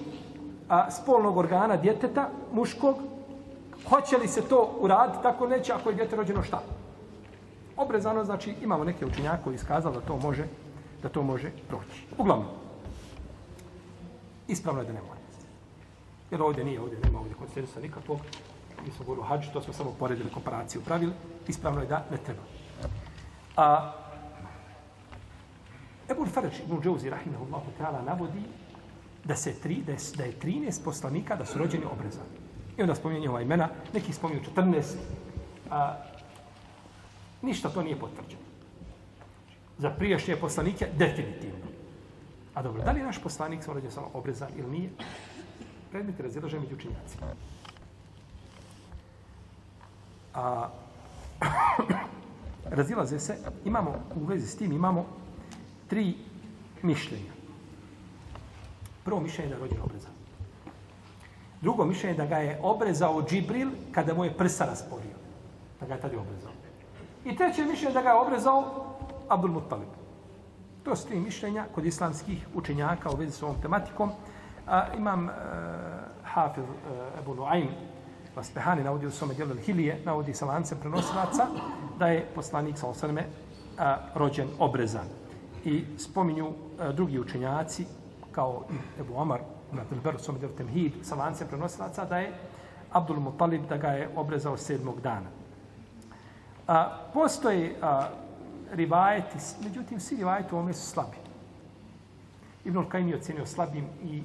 a, 0.70 0.92
spolnog 0.92 1.38
organa 1.38 1.78
djeteta, 1.78 2.30
muškog, 2.54 2.96
hoće 3.90 4.18
li 4.18 4.28
se 4.28 4.42
to 4.42 4.78
uraditi, 4.80 5.24
tako 5.24 5.48
neće, 5.48 5.74
ako 5.74 5.90
je 5.90 5.96
djete 5.96 6.16
rođeno 6.16 6.44
šta? 6.44 6.62
Obrezano, 7.78 8.24
znači, 8.24 8.56
imamo 8.62 8.84
neke 8.84 9.06
učinjake 9.06 9.44
koji 9.44 9.56
iskazali 9.56 9.96
da 9.96 10.02
to 10.02 10.18
može, 10.18 10.48
da 11.04 11.10
to 11.10 11.24
može 11.24 11.52
proći. 11.68 12.06
Uglavnom, 12.18 12.48
ispravno 14.48 14.82
je 14.82 14.88
da 14.88 14.94
ne 14.94 15.02
mora. 15.02 15.20
Jer 16.32 16.42
ovdje 16.42 16.64
nije, 16.64 16.82
ovdje 16.82 17.00
nema 17.04 17.20
ovdje 17.20 17.36
konsensusa 17.36 17.80
nikakvog. 17.80 18.20
Mi 18.86 18.92
smo 18.92 19.06
govorili 19.06 19.26
o 19.26 19.30
hađu, 19.30 19.52
to 19.54 19.62
smo 19.62 19.74
samo 19.74 19.94
poredili 20.00 20.30
komparaciju 20.30 20.82
pravili. 20.82 21.14
Ispravno 21.48 21.82
je 21.82 21.88
da 21.88 22.06
ne 22.12 22.18
treba. 22.18 22.42
A, 23.58 23.92
Ebul 26.12 26.28
Faraj 26.28 26.52
ibn 26.66 26.82
Džouzi, 26.82 27.10
rahimahullahu 27.10 27.72
ta'ala, 27.80 28.02
navodi 28.04 28.44
da, 29.24 29.36
se 29.36 29.54
tri, 29.54 29.76
da, 29.86 29.92
je, 29.92 29.98
da 30.18 30.24
je 30.24 30.34
13 30.44 30.84
poslanika 30.84 31.36
da 31.36 31.46
su 31.46 31.60
rođeni 31.60 31.86
obrezani. 31.86 32.36
I 32.78 32.82
onda 32.82 32.96
spominje 32.96 33.30
ova 33.30 33.42
imena, 33.42 33.70
neki 33.94 34.14
spominju 34.14 34.42
14, 34.56 34.84
a 35.70 35.98
ništa 37.42 37.70
to 37.70 37.84
nije 37.84 38.00
potvrđeno. 38.00 38.42
Za 39.78 39.90
prijašnje 39.90 40.36
poslanike, 40.36 40.88
definitivno. 40.98 41.72
A 42.54 42.62
dobro, 42.62 42.84
da 42.84 42.92
li 42.92 43.00
je 43.00 43.06
naš 43.06 43.22
poslanik 43.24 43.64
sa 43.64 43.74
rođen 43.74 43.92
samo 43.92 44.10
obrezan 44.14 44.50
ili 44.58 44.72
nije? 44.72 44.90
Predmet 45.92 46.20
je 46.20 46.24
razilažen 46.24 46.62
među 46.62 46.76
učinjacima. 46.76 47.28
A, 50.34 50.70
razilaze 52.80 53.20
se, 53.20 53.38
imamo, 53.66 53.96
u 54.16 54.26
vezi 54.26 54.48
s 54.48 54.58
tim 54.58 54.72
imamo 54.72 55.21
tri 55.92 56.16
mišljenja. 56.82 57.32
Prvo 59.04 59.20
mišljenje 59.20 59.50
da 59.50 59.56
je 59.56 59.62
rođen 59.62 59.82
obrezan. 59.84 60.12
Drugo 61.62 61.86
mišljenje 61.86 62.18
da 62.18 62.26
ga 62.26 62.38
je 62.38 62.60
obrezao 62.64 63.24
Džibril 63.28 63.70
kada 63.92 64.14
mu 64.14 64.24
je 64.26 64.38
prsa 64.38 64.66
rasporio. 64.66 65.18
Da 65.80 65.88
ga 65.88 65.94
je 65.94 66.02
tada 66.02 66.20
obrezao. 66.20 66.52
I 67.26 67.36
treće 67.36 67.66
mišljenje 67.66 67.94
da 67.94 68.02
ga 68.02 68.10
je 68.10 68.22
obrezao 68.22 68.64
Abdul 69.30 69.52
Muttalib. 69.52 69.92
To 70.84 70.96
su 70.96 71.08
tri 71.08 71.20
mišljenja 71.20 71.66
kod 71.76 71.86
islamskih 71.86 72.48
učenjaka 72.56 73.12
u 73.12 73.16
vezi 73.16 73.32
s 73.32 73.44
ovom 73.44 73.62
tematikom. 73.62 74.12
A, 74.68 74.94
imam 74.98 75.26
uh, 75.26 75.32
Hafiz 76.24 76.64
uh, 76.64 77.20
Ebu 77.20 77.36
Nuaym 77.36 77.68
Vaspehani 78.36 78.84
navodi 78.84 79.08
u 79.08 79.12
svome 79.12 79.34
dijelu 79.34 79.56
Hilije, 79.56 80.02
navodi 80.06 80.34
sa 80.34 80.46
lancem 80.46 80.78
prenosilaca, 80.80 81.48
da 82.00 82.08
je 82.08 82.28
poslanik 82.36 82.78
sa 82.78 82.88
osrme 82.88 83.26
rođen 84.16 84.48
obrezan 84.60 85.21
i 85.66 85.84
spominju 85.98 86.48
e, 86.48 86.94
drugi 86.94 87.20
učenjaci 87.20 87.86
kao 88.32 88.64
Ebu 89.00 89.14
Omar 89.16 89.40
na 89.72 89.84
Delberu 89.90 90.20
svome 90.20 90.40
delu 90.40 90.54
Temhid 90.54 90.94
sa 91.02 91.16
lancem 91.16 91.48
prenosilaca 91.48 92.06
da 92.06 92.18
je 92.18 92.34
Abdul 92.92 93.20
Mutalib 93.20 93.68
da 93.70 93.78
ga 93.78 93.88
je 93.88 94.10
obrezao 94.16 94.58
sedmog 94.58 95.02
dana. 95.02 95.30
A, 96.68 96.98
postoje 97.14 97.76
a, 97.82 98.10
rivajeti, 98.72 99.38
međutim 99.64 100.00
svi 100.00 100.18
rivajeti 100.18 100.56
u 100.56 100.58
ovome 100.58 100.74
su 100.74 100.88
slabi. 100.88 101.18
Ibn 102.66 102.78
Al-Kaim 102.78 103.08
je 103.08 103.16
ocenio 103.16 103.46
slabim 103.46 103.86
i 104.04 104.24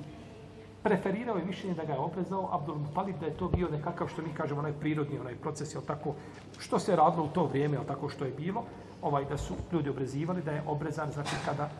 preferirao 0.87 1.37
je 1.37 1.45
mišljenje 1.45 1.75
da 1.75 1.85
ga 1.85 1.93
je 1.93 1.99
oprezao 1.99 2.49
Abdul 2.53 2.77
Mutalib 2.79 3.17
da 3.21 3.27
je 3.27 3.37
to 3.37 3.49
bio 3.49 3.69
nekakav 3.69 4.09
što 4.09 4.23
mi 4.23 4.35
kažemo 4.35 4.61
onaj 4.61 4.73
prirodni 4.73 5.19
onaj 5.19 5.35
proces 5.35 5.75
je 5.75 5.81
tako? 5.87 6.15
Što 6.59 6.79
se 6.79 6.97
radilo 6.97 7.25
u 7.25 7.29
to 7.29 7.45
vrijeme 7.47 7.77
al 7.77 7.85
tako 7.85 8.09
što 8.09 8.25
je 8.25 8.31
bilo? 8.31 8.63
Ovaj 9.03 9.25
da 9.25 9.39
su 9.39 9.55
ljudi 9.73 9.91
obrezivali 9.91 10.43
da 10.43 10.53
je 10.53 10.63
obrezan 10.67 11.11
znači 11.13 11.35
kada 11.45 11.71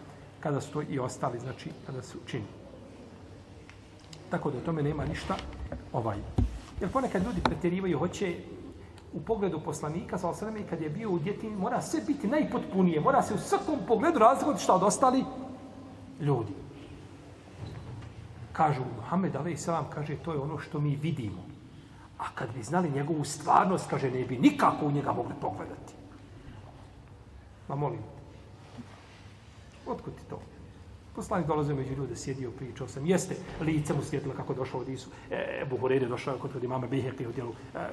kada 0.41 0.61
su 0.61 0.73
to 0.73 0.83
i 0.83 0.99
ostali 0.99 1.39
znači 1.39 1.71
kada 1.87 2.03
su 2.03 2.19
čini 2.27 2.45
tako 4.31 4.51
da 4.51 4.61
tome 4.61 4.83
nema 4.83 5.05
ništa 5.05 5.37
ovaj. 5.93 6.17
Jer 6.81 6.91
ponekad 6.91 7.25
ljudi 7.25 7.41
pretjerivaju 7.41 7.99
hoće 7.99 8.35
u 9.13 9.21
pogledu 9.21 9.61
poslanika 9.65 10.19
sa 10.19 10.29
osreme 10.29 10.67
kad 10.71 10.81
je 10.81 10.91
bio 10.91 11.11
u 11.11 11.19
djetini 11.19 11.57
mora 11.57 11.83
sve 11.83 12.01
biti 12.07 12.29
najpotpunije 12.29 13.01
mora 13.01 13.23
se 13.23 13.35
u 13.35 13.39
svakom 13.39 13.79
pogledu 13.89 14.19
razlikovati 14.19 14.63
šta 14.63 14.75
od 14.75 14.83
ostali 14.83 15.25
ljudi 16.21 16.66
kažu 18.57 18.83
Muhammed 18.97 19.37
Ali 19.37 19.57
Selam, 19.57 19.87
kaže 19.95 20.17
to 20.17 20.33
je 20.33 20.39
ono 20.39 20.59
što 20.59 20.81
mi 20.81 20.97
vidimo 20.97 21.57
a 22.19 22.25
kad 22.35 22.49
bi 22.55 22.63
znali 22.63 22.91
njegovu 22.91 23.25
stvarnost 23.25 23.91
kaže 23.91 24.11
ne 24.11 24.25
bi 24.25 24.39
nikako 24.39 24.87
u 24.87 24.91
njega 24.91 25.13
mogli 25.13 25.35
pogledati 25.41 25.95
Ma 27.69 27.77
molim. 27.77 27.99
Otkud 29.87 30.15
ti 30.15 30.23
to? 30.31 30.41
Poslanik 31.15 31.47
dolazio 31.47 31.75
među 31.75 31.95
ljude, 31.95 32.17
sjedio, 32.17 32.51
pričao 32.51 32.89
sam. 32.89 33.07
Jeste, 33.07 33.37
lice 33.61 33.95
mu 33.95 34.03
svijetilo 34.03 34.35
kako 34.35 34.55
došao 34.55 34.81
od 34.81 34.89
Isu. 34.89 35.11
E, 35.31 35.65
Buhurere 35.71 36.07
došao 36.07 36.39
kod 36.39 36.65
imama 36.65 36.87
Biheke 36.87 37.29
u 37.29 37.33
dijelu, 37.33 37.53
e, 37.75 37.79
e, 37.79 37.83
e 37.83 37.87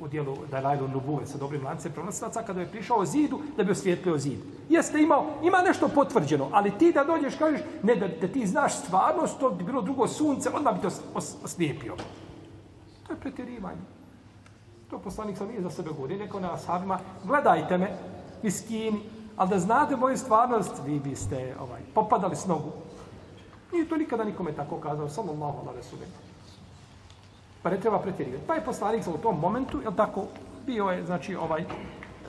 u 0.00 0.08
dijelu 0.08 0.36
Dalajlu 0.50 0.88
Nubuve 0.88 1.26
sa 1.26 1.38
dobrim 1.38 1.64
lancem 1.64 1.92
prenosilaca 1.92 2.42
kada 2.42 2.60
je 2.60 2.70
prišao 2.70 2.98
o 2.98 3.06
zidu 3.06 3.40
da 3.56 3.64
bi 3.64 3.72
osvijetlio 3.72 4.18
zid. 4.18 4.38
Jeste 4.68 5.02
imao, 5.02 5.26
ima 5.42 5.62
nešto 5.62 5.88
potvrđeno, 5.88 6.48
ali 6.52 6.78
ti 6.78 6.92
da 6.92 7.04
dođeš 7.04 7.36
kažeš 7.36 7.60
ne 7.82 7.96
da, 7.96 8.08
da 8.08 8.28
ti 8.28 8.46
znaš 8.46 8.78
stvarnost, 8.78 9.38
to 9.40 9.50
bi 9.50 9.64
bilo 9.64 9.82
drugo 9.82 10.08
sunce, 10.08 10.50
onda 10.54 10.72
bi 10.72 10.80
to 10.80 10.86
os, 10.86 11.00
os, 11.14 11.36
oslijepio. 11.44 11.96
To 13.06 13.12
je 13.12 13.20
pretjerivanje. 13.20 13.80
To 14.90 14.98
poslanik 14.98 15.38
sam 15.38 15.48
nije 15.48 15.62
za 15.62 15.70
sebe 15.70 15.90
govori, 15.90 16.18
neko 16.18 16.40
na 16.40 16.54
ashabima, 16.54 16.98
gledajte 17.24 17.78
me, 17.78 17.96
miskini, 18.42 19.00
ali 19.36 19.50
da 19.50 19.58
znate 19.58 19.96
moju 19.96 20.18
stvarnost, 20.18 20.72
vi 20.86 21.00
biste 21.00 21.54
ovaj, 21.60 21.80
popadali 21.94 22.36
s 22.36 22.46
nogu. 22.46 22.72
Nije 23.72 23.88
to 23.88 23.96
nikada 23.96 24.24
nikome 24.24 24.52
tako 24.52 24.76
kazao, 24.76 25.08
samo 25.08 25.34
malo 25.34 25.62
na 25.66 25.72
resulima. 25.72 26.29
Pa 27.62 27.70
ne 27.70 27.80
treba 27.80 27.98
pretjerivati. 27.98 28.44
Pa 28.46 28.54
je 28.54 28.64
poslanik 28.64 29.06
u 29.06 29.18
tom 29.18 29.40
momentu, 29.40 29.80
je 29.80 29.96
tako, 29.96 30.24
bio 30.66 30.84
je, 30.84 31.06
znači, 31.06 31.36
ovaj, 31.36 31.64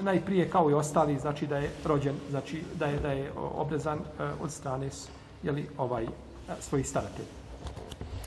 najprije 0.01 0.50
kao 0.50 0.71
i 0.71 0.73
ostali, 0.73 1.19
znači 1.19 1.47
da 1.47 1.57
je 1.57 1.71
rođen, 1.85 2.15
znači 2.29 2.63
da 2.79 2.85
je, 2.85 3.00
da 3.00 3.11
je 3.11 3.31
obrezan 3.35 4.00
eh, 4.00 4.31
od 4.41 4.51
strane 4.51 4.89
je 5.43 5.51
li, 5.51 5.69
ovaj, 5.77 6.03
eh, 6.03 6.07
svojih 6.59 6.89
staratelja. 6.89 7.27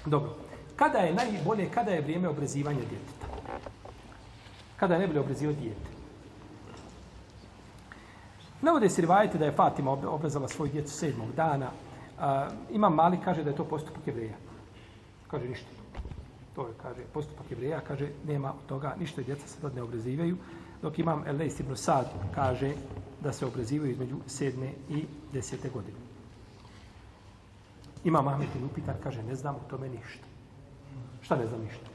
Dobro. 0.07 0.31
Kada 0.77 0.99
je 0.99 1.15
najbolje, 1.15 1.71
kada 1.71 1.91
je 1.91 2.01
vrijeme 2.01 2.29
obrezivanja 2.29 2.79
djeteta? 2.79 3.27
Kada 4.77 4.95
je 4.95 4.99
najbolje 4.99 5.21
obrezivati 5.21 5.61
djete? 5.61 5.95
Navode 8.63 8.89
se 8.91 9.01
rivajete 9.01 9.39
da 9.39 9.45
je 9.45 9.53
Fatima 9.53 9.93
obrezala 9.93 10.49
svoju 10.49 10.73
djecu 10.73 10.93
sedmog 10.93 11.33
dana. 11.37 11.67
Uh, 11.67 12.25
imam 12.71 12.95
mali 12.95 13.19
kaže 13.25 13.45
da 13.45 13.51
je 13.51 13.57
to 13.57 13.65
postupak 13.65 14.07
jevreja. 14.07 14.35
Kaže 15.31 15.49
ništa. 15.49 15.84
To 16.55 16.69
je, 16.69 16.75
kaže, 16.83 17.03
postupak 17.13 17.51
jevreja, 17.51 17.81
kaže, 17.81 18.09
nema 18.27 18.53
od 18.53 18.67
toga, 18.67 18.95
ništa 18.99 19.23
djeca 19.23 19.47
se 19.47 19.61
tad 19.61 19.75
ne 19.75 19.83
obrezivaju. 19.83 20.37
Dok 20.83 20.99
imam 20.99 21.25
Elejs 21.27 21.61
ibn 21.61 21.77
Sad, 21.77 22.11
kaže 22.35 22.73
da 23.21 23.33
se 23.33 23.47
obrezivaju 23.47 23.93
između 23.93 24.17
sedme 24.27 24.71
i 24.91 25.05
desete 25.33 25.69
godine. 25.69 25.97
Imam 28.05 28.29
Ahmet 28.29 28.49
ibn 28.55 28.65
Upitan, 28.65 28.95
kaže, 29.03 29.23
ne 29.23 29.35
znam 29.35 29.55
o 29.55 29.69
tome 29.71 29.89
ništa. 29.89 30.27
Šta 31.23 31.37
ne 31.37 31.47
znam 31.47 31.61
ništa? 31.61 31.87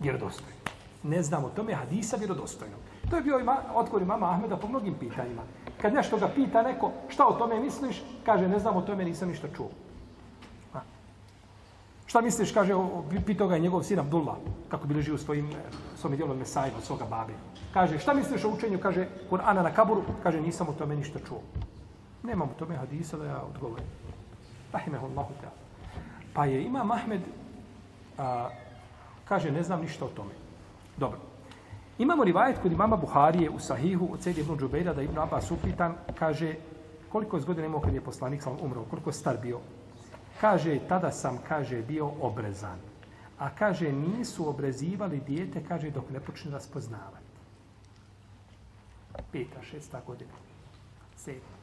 Vjerodostojno. 0.00 0.60
Ne 1.02 1.22
znam 1.22 1.44
o 1.44 1.48
tome 1.48 1.74
hadisa 1.74 2.16
vjerodostojno. 2.16 2.76
To 3.10 3.16
je 3.16 3.22
bio 3.22 3.38
ima, 3.38 3.56
odgovor 3.74 4.04
mama 4.04 4.30
Ahmeda 4.30 4.56
po 4.56 4.68
mnogim 4.68 4.94
pitanjima. 4.94 5.42
Kad 5.80 5.94
nešto 5.94 6.18
ga 6.18 6.28
pita 6.28 6.62
neko, 6.62 6.92
šta 7.08 7.26
o 7.26 7.32
tome 7.32 7.60
misliš, 7.60 8.02
kaže, 8.24 8.48
ne 8.48 8.58
znam 8.58 8.76
o 8.76 8.82
tome, 8.82 9.04
nisam 9.04 9.28
ništa 9.28 9.48
čuo. 9.56 9.70
Šta 12.10 12.20
misliš, 12.20 12.50
kaže, 12.52 12.74
pitao 13.26 13.46
ga 13.48 13.54
je 13.54 13.60
njegov 13.60 13.82
sin 13.82 13.98
Abdullah, 13.98 14.34
kako 14.68 14.86
bi 14.86 14.94
ležio 14.94 15.14
u 15.14 15.18
svojim, 15.18 15.46
e, 15.46 15.70
svojim 15.96 16.16
dijelom 16.16 16.38
Mesajima, 16.38 16.78
od 16.78 16.84
svoga 16.84 17.04
babe. 17.04 17.32
Kaže, 17.72 17.98
šta 17.98 18.14
misliš 18.14 18.44
o 18.44 18.50
učenju, 18.50 18.78
kaže, 18.82 19.06
Kur'ana 19.30 19.62
na 19.62 19.70
kaburu, 19.70 20.02
kaže, 20.22 20.40
nisam 20.40 20.68
o 20.68 20.72
tome 20.72 20.96
ništa 20.96 21.18
čuo. 21.28 21.38
Nemam 22.22 22.48
o 22.50 22.58
tome 22.58 22.74
hadisa 22.76 23.16
da 23.16 23.24
ja 23.24 23.42
odgovorim. 23.42 23.86
Rahimehullahu 24.72 25.34
ta. 25.40 25.52
Pa 26.34 26.46
je 26.46 26.64
Imam 26.64 26.90
Ahmed, 26.90 27.20
a, 28.18 28.48
kaže, 29.24 29.52
ne 29.52 29.62
znam 29.62 29.80
ništa 29.80 30.04
o 30.04 30.08
tome. 30.08 30.34
Dobro. 30.96 31.18
Imamo 31.98 32.24
rivajet 32.24 32.58
kod 32.58 32.72
imama 32.72 32.96
Buharije 32.96 33.50
u 33.50 33.58
Sahihu 33.58 34.08
od 34.12 34.22
Sejde 34.22 34.40
ibn 34.40 34.58
Džubeira 34.58 34.94
da 34.94 35.02
Ibn 35.02 35.18
Abbas 35.18 35.50
upitan, 35.50 35.94
kaže, 36.18 36.54
koliko 37.08 37.36
je 37.36 37.42
godina 37.42 37.66
imao 37.66 37.80
kad 37.80 37.94
je 37.94 38.00
poslanik 38.00 38.42
sam 38.42 38.56
umro, 38.62 38.84
koliko 38.90 39.10
je 39.10 39.14
star 39.14 39.38
bio? 39.42 39.60
Kaže, 40.40 40.78
tada 40.88 41.12
sam, 41.12 41.38
kaže, 41.48 41.82
bio 41.82 42.10
obrezan. 42.20 42.78
A 43.38 43.50
kaže, 43.54 43.92
nisu 43.92 44.48
obrezivali 44.48 45.20
dijete, 45.20 45.64
kaže, 45.68 45.90
dok 45.90 46.10
ne 46.10 46.20
počne 46.20 46.50
raspoznavati. 46.50 47.30
Peta, 49.32 49.62
šesta 49.62 50.00
godina. 50.06 50.32
Sedma. 51.16 51.60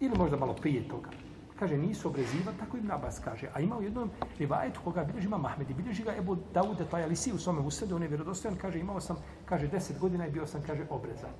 Ili 0.00 0.18
možda 0.18 0.36
malo 0.36 0.54
prije 0.54 0.88
toga 0.88 1.10
kaže, 1.58 1.76
nisu 1.76 2.08
obrezivali, 2.08 2.56
tako 2.58 2.76
im 2.76 2.86
Nabas 2.86 3.18
kaže. 3.18 3.50
A 3.54 3.60
ima 3.60 3.78
u 3.78 3.82
jednom 3.82 4.10
rivajetu 4.38 4.80
koga 4.84 5.04
bilježi 5.04 5.26
ima 5.26 5.38
Mahmed 5.38 5.70
i 5.70 5.74
bilježi 5.74 6.02
ga 6.02 6.14
Ebu 6.16 6.36
Daude, 6.54 6.84
taj 6.90 7.04
Alisi 7.04 7.32
u 7.32 7.38
svome 7.38 7.60
usredu, 7.60 7.96
on 7.96 8.02
je 8.02 8.08
vjerodostojan, 8.08 8.56
kaže, 8.56 8.78
imao 8.78 9.00
sam, 9.00 9.16
kaže, 9.44 9.66
deset 9.66 9.98
godina 9.98 10.26
i 10.26 10.30
bio 10.30 10.46
sam, 10.46 10.62
kaže, 10.66 10.86
obrezan. 10.90 11.34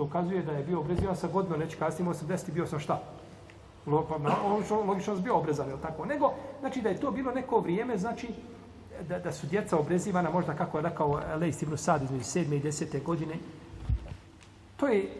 Što 0.00 0.04
ukazuje 0.04 0.42
da 0.42 0.52
je 0.52 0.64
bio 0.64 0.80
obrezivan 0.80 1.16
sa 1.16 1.28
godinu, 1.28 1.56
neće 1.56 1.76
kasnije, 1.76 2.02
imao 2.02 2.14
sam 2.14 2.28
deset 2.28 2.48
i 2.48 2.52
bio 2.52 2.66
sam 2.66 2.80
šta? 2.80 3.02
Pa, 3.84 4.16
logično, 4.86 5.14
sam 5.14 5.22
bio 5.22 5.36
obrezan, 5.36 5.68
je 5.68 5.76
tako? 5.82 6.06
Nego, 6.06 6.32
znači 6.60 6.80
da 6.82 6.88
je 6.88 7.00
to 7.00 7.10
bilo 7.10 7.32
neko 7.32 7.60
vrijeme, 7.60 7.98
znači, 7.98 8.28
da, 9.08 9.18
da 9.18 9.32
su 9.32 9.46
djeca 9.46 9.78
obrezivana, 9.78 10.30
možda 10.30 10.54
kako 10.54 10.78
je 10.78 10.82
rekao 10.82 11.20
Lejs 11.40 11.62
Ibn 11.62 11.76
Sad 11.76 12.02
između 12.02 12.24
sedme 12.24 12.56
i 12.56 12.60
desete 12.60 13.00
godine, 13.00 13.34
to 14.76 14.88
je, 14.88 15.10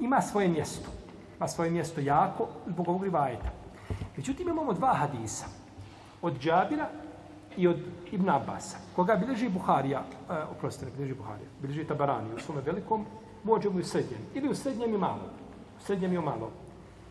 ima 0.00 0.22
svoje 0.22 0.48
mjesto 0.48 0.90
ima 1.38 1.48
svoje 1.48 1.70
mjesto 1.70 2.00
jako 2.00 2.48
zbog 2.66 2.88
ovog 2.88 3.04
rivajeta. 3.04 3.50
Međutim, 4.16 4.48
imamo 4.48 4.72
dva 4.72 4.94
hadisa. 4.94 5.46
Od 6.22 6.38
Džabira 6.40 6.88
i 7.56 7.68
od 7.68 7.76
Ibn 8.12 8.30
Abasa. 8.30 8.76
Koga 8.96 9.16
bilježi 9.16 9.48
Buharija, 9.48 10.00
uh, 10.00 10.36
oprostite, 10.56 10.86
ne 10.86 10.92
bilježi 10.96 11.14
Buharija, 11.14 11.48
bilježi 11.62 11.84
Tabarani 11.84 12.34
u 12.34 12.38
svome 12.38 12.60
velikom, 12.60 13.06
možemo 13.44 13.78
i 13.78 13.82
u 13.82 13.84
srednjem. 13.84 14.20
Ili 14.34 14.48
u 14.48 14.54
srednjem 14.54 14.94
i 14.94 14.98
malo. 14.98 15.30
U 15.78 15.84
srednjem 15.84 16.12
i 16.12 16.18
u 16.18 16.22
malo. 16.22 16.50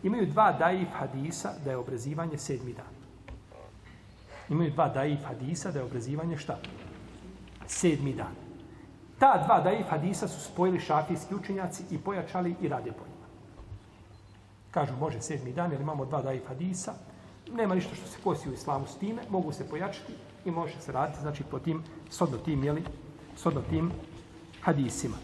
Imaju 0.02 0.26
dva 0.26 0.52
daif 0.52 0.88
hadisa 0.92 1.52
da 1.64 1.70
je 1.70 1.76
obrezivanje 1.76 2.38
sedmi 2.38 2.72
dan. 2.72 2.94
Imaju 4.48 4.70
dva 4.70 4.88
daif 4.88 5.24
hadisa 5.24 5.70
da 5.70 5.78
je 5.78 5.84
obrezivanje 5.84 6.36
šta? 6.36 6.58
Sedmi 7.66 8.12
dan. 8.12 8.34
Ta 9.18 9.44
dva 9.46 9.60
daif 9.60 9.86
hadisa 9.88 10.28
su 10.28 10.40
spojili 10.40 10.80
šafijski 10.80 11.34
učenjaci 11.34 11.84
i 11.90 11.98
pojačali 11.98 12.54
i 12.60 12.68
rade 12.68 12.92
po 12.92 13.04
Kažu, 14.70 14.96
može 15.00 15.20
sedmi 15.20 15.52
dan, 15.52 15.72
jer 15.72 15.80
imamo 15.80 16.04
dva 16.04 16.22
daif 16.22 16.48
hadisa. 16.48 16.94
Nema 17.52 17.74
ništa 17.74 17.94
što 17.94 18.06
se 18.06 18.18
kosi 18.24 18.50
u 18.50 18.52
islamu 18.52 18.86
s 18.86 18.98
time. 18.98 19.22
Mogu 19.30 19.52
se 19.52 19.68
pojačati 19.68 20.12
i 20.44 20.50
može 20.50 20.80
se 20.80 20.92
raditi, 20.92 21.20
znači, 21.20 21.44
po 21.50 21.58
tim, 21.58 21.82
sodno 22.10 22.38
tim, 22.38 22.64
jeli, 22.64 22.82
sodno 23.36 23.62
tim 23.70 23.92
hadisima. 24.60 25.16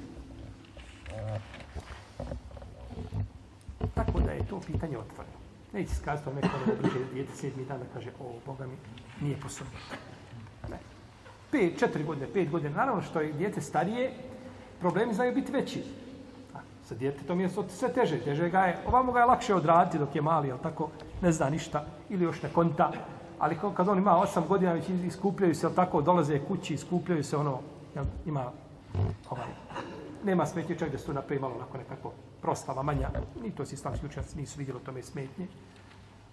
Tako 3.95 4.21
da 4.21 4.33
je 4.33 4.47
to 4.47 4.61
pitanje 4.61 4.99
otvoreno. 4.99 5.37
Neće 5.73 5.95
se 5.95 6.05
kazati 6.05 6.35
neko 6.35 6.49
da 6.67 6.73
obliže 6.73 7.13
djete 7.13 7.37
sedmi 7.37 7.65
dan 7.65 7.79
da 7.79 7.85
kaže, 7.95 8.11
o, 8.21 8.33
Boga 8.47 8.67
mi, 8.67 8.77
nije 9.21 9.41
posobno. 9.41 9.73
Ne. 10.71 10.79
Pet, 11.51 11.79
četiri 11.79 12.05
godine, 12.05 12.27
pet 12.33 12.51
godine. 12.51 12.75
Naravno 12.75 13.03
što 13.03 13.21
je 13.21 13.33
djete 13.33 13.61
starije, 13.61 14.13
problemi 14.81 15.15
znaju 15.15 15.35
biti 15.35 15.53
veći. 15.53 15.85
Sa 16.85 16.95
djetetom 16.95 17.41
je 17.41 17.49
sve 17.69 17.93
teže, 17.93 18.19
teže 18.19 18.51
ga 18.51 18.61
je. 18.61 18.79
Ovamo 18.87 19.13
ga 19.13 19.21
je 19.21 19.25
lakše 19.25 19.55
odraditi 19.55 19.99
dok 19.99 20.15
je 20.17 20.23
mali, 20.23 20.51
ali 20.51 20.61
tako 20.63 20.89
ne 21.23 21.33
zna 21.33 21.51
ništa 21.51 21.85
ili 22.09 22.25
još 22.25 22.43
ne 22.43 22.49
konta. 22.55 22.93
Ali 23.39 23.57
kad 23.77 23.89
on 23.89 23.99
ima 23.99 24.17
osam 24.17 24.45
godina, 24.49 24.73
već 24.73 24.89
iskupljaju 24.89 25.55
se, 25.55 25.67
ali 25.67 25.77
tako 25.77 26.03
dolaze 26.03 26.39
kući, 26.49 26.75
iskupljaju 26.75 27.25
se 27.25 27.37
ono, 27.37 27.59
jel, 27.95 28.05
ima 28.27 28.51
ovaj, 29.31 29.47
nema 30.25 30.47
smetnje 30.47 30.79
čak 30.79 30.91
da 30.93 30.99
su 30.99 31.13
napravi 31.13 31.41
malo 31.41 31.55
onako 31.55 31.79
nekako 31.79 32.13
proslava 32.43 32.83
manja. 32.83 33.11
Ni 33.43 33.51
to 33.51 33.67
si 33.67 33.75
islamski 33.75 34.07
učenjaci 34.07 34.39
nisu 34.39 34.59
vidjeli 34.59 34.81
o 34.81 34.85
tome 34.85 35.03
smetnje. 35.03 35.47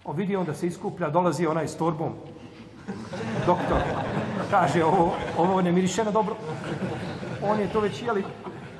On 0.04 0.16
vidi 0.16 0.36
onda 0.36 0.54
se 0.54 0.66
iskuplja, 0.66 1.10
dolazi 1.10 1.46
onaj 1.46 1.68
s 1.68 1.76
torbom. 1.76 2.14
Doktor 3.46 3.78
kaže, 4.50 4.84
ovo, 4.84 5.12
ovo 5.38 5.62
ne 5.62 5.72
miriše 5.72 6.04
na 6.04 6.10
dobro. 6.10 6.36
On 7.42 7.60
je 7.60 7.72
to 7.72 7.80
već, 7.80 8.02
jeli, 8.02 8.24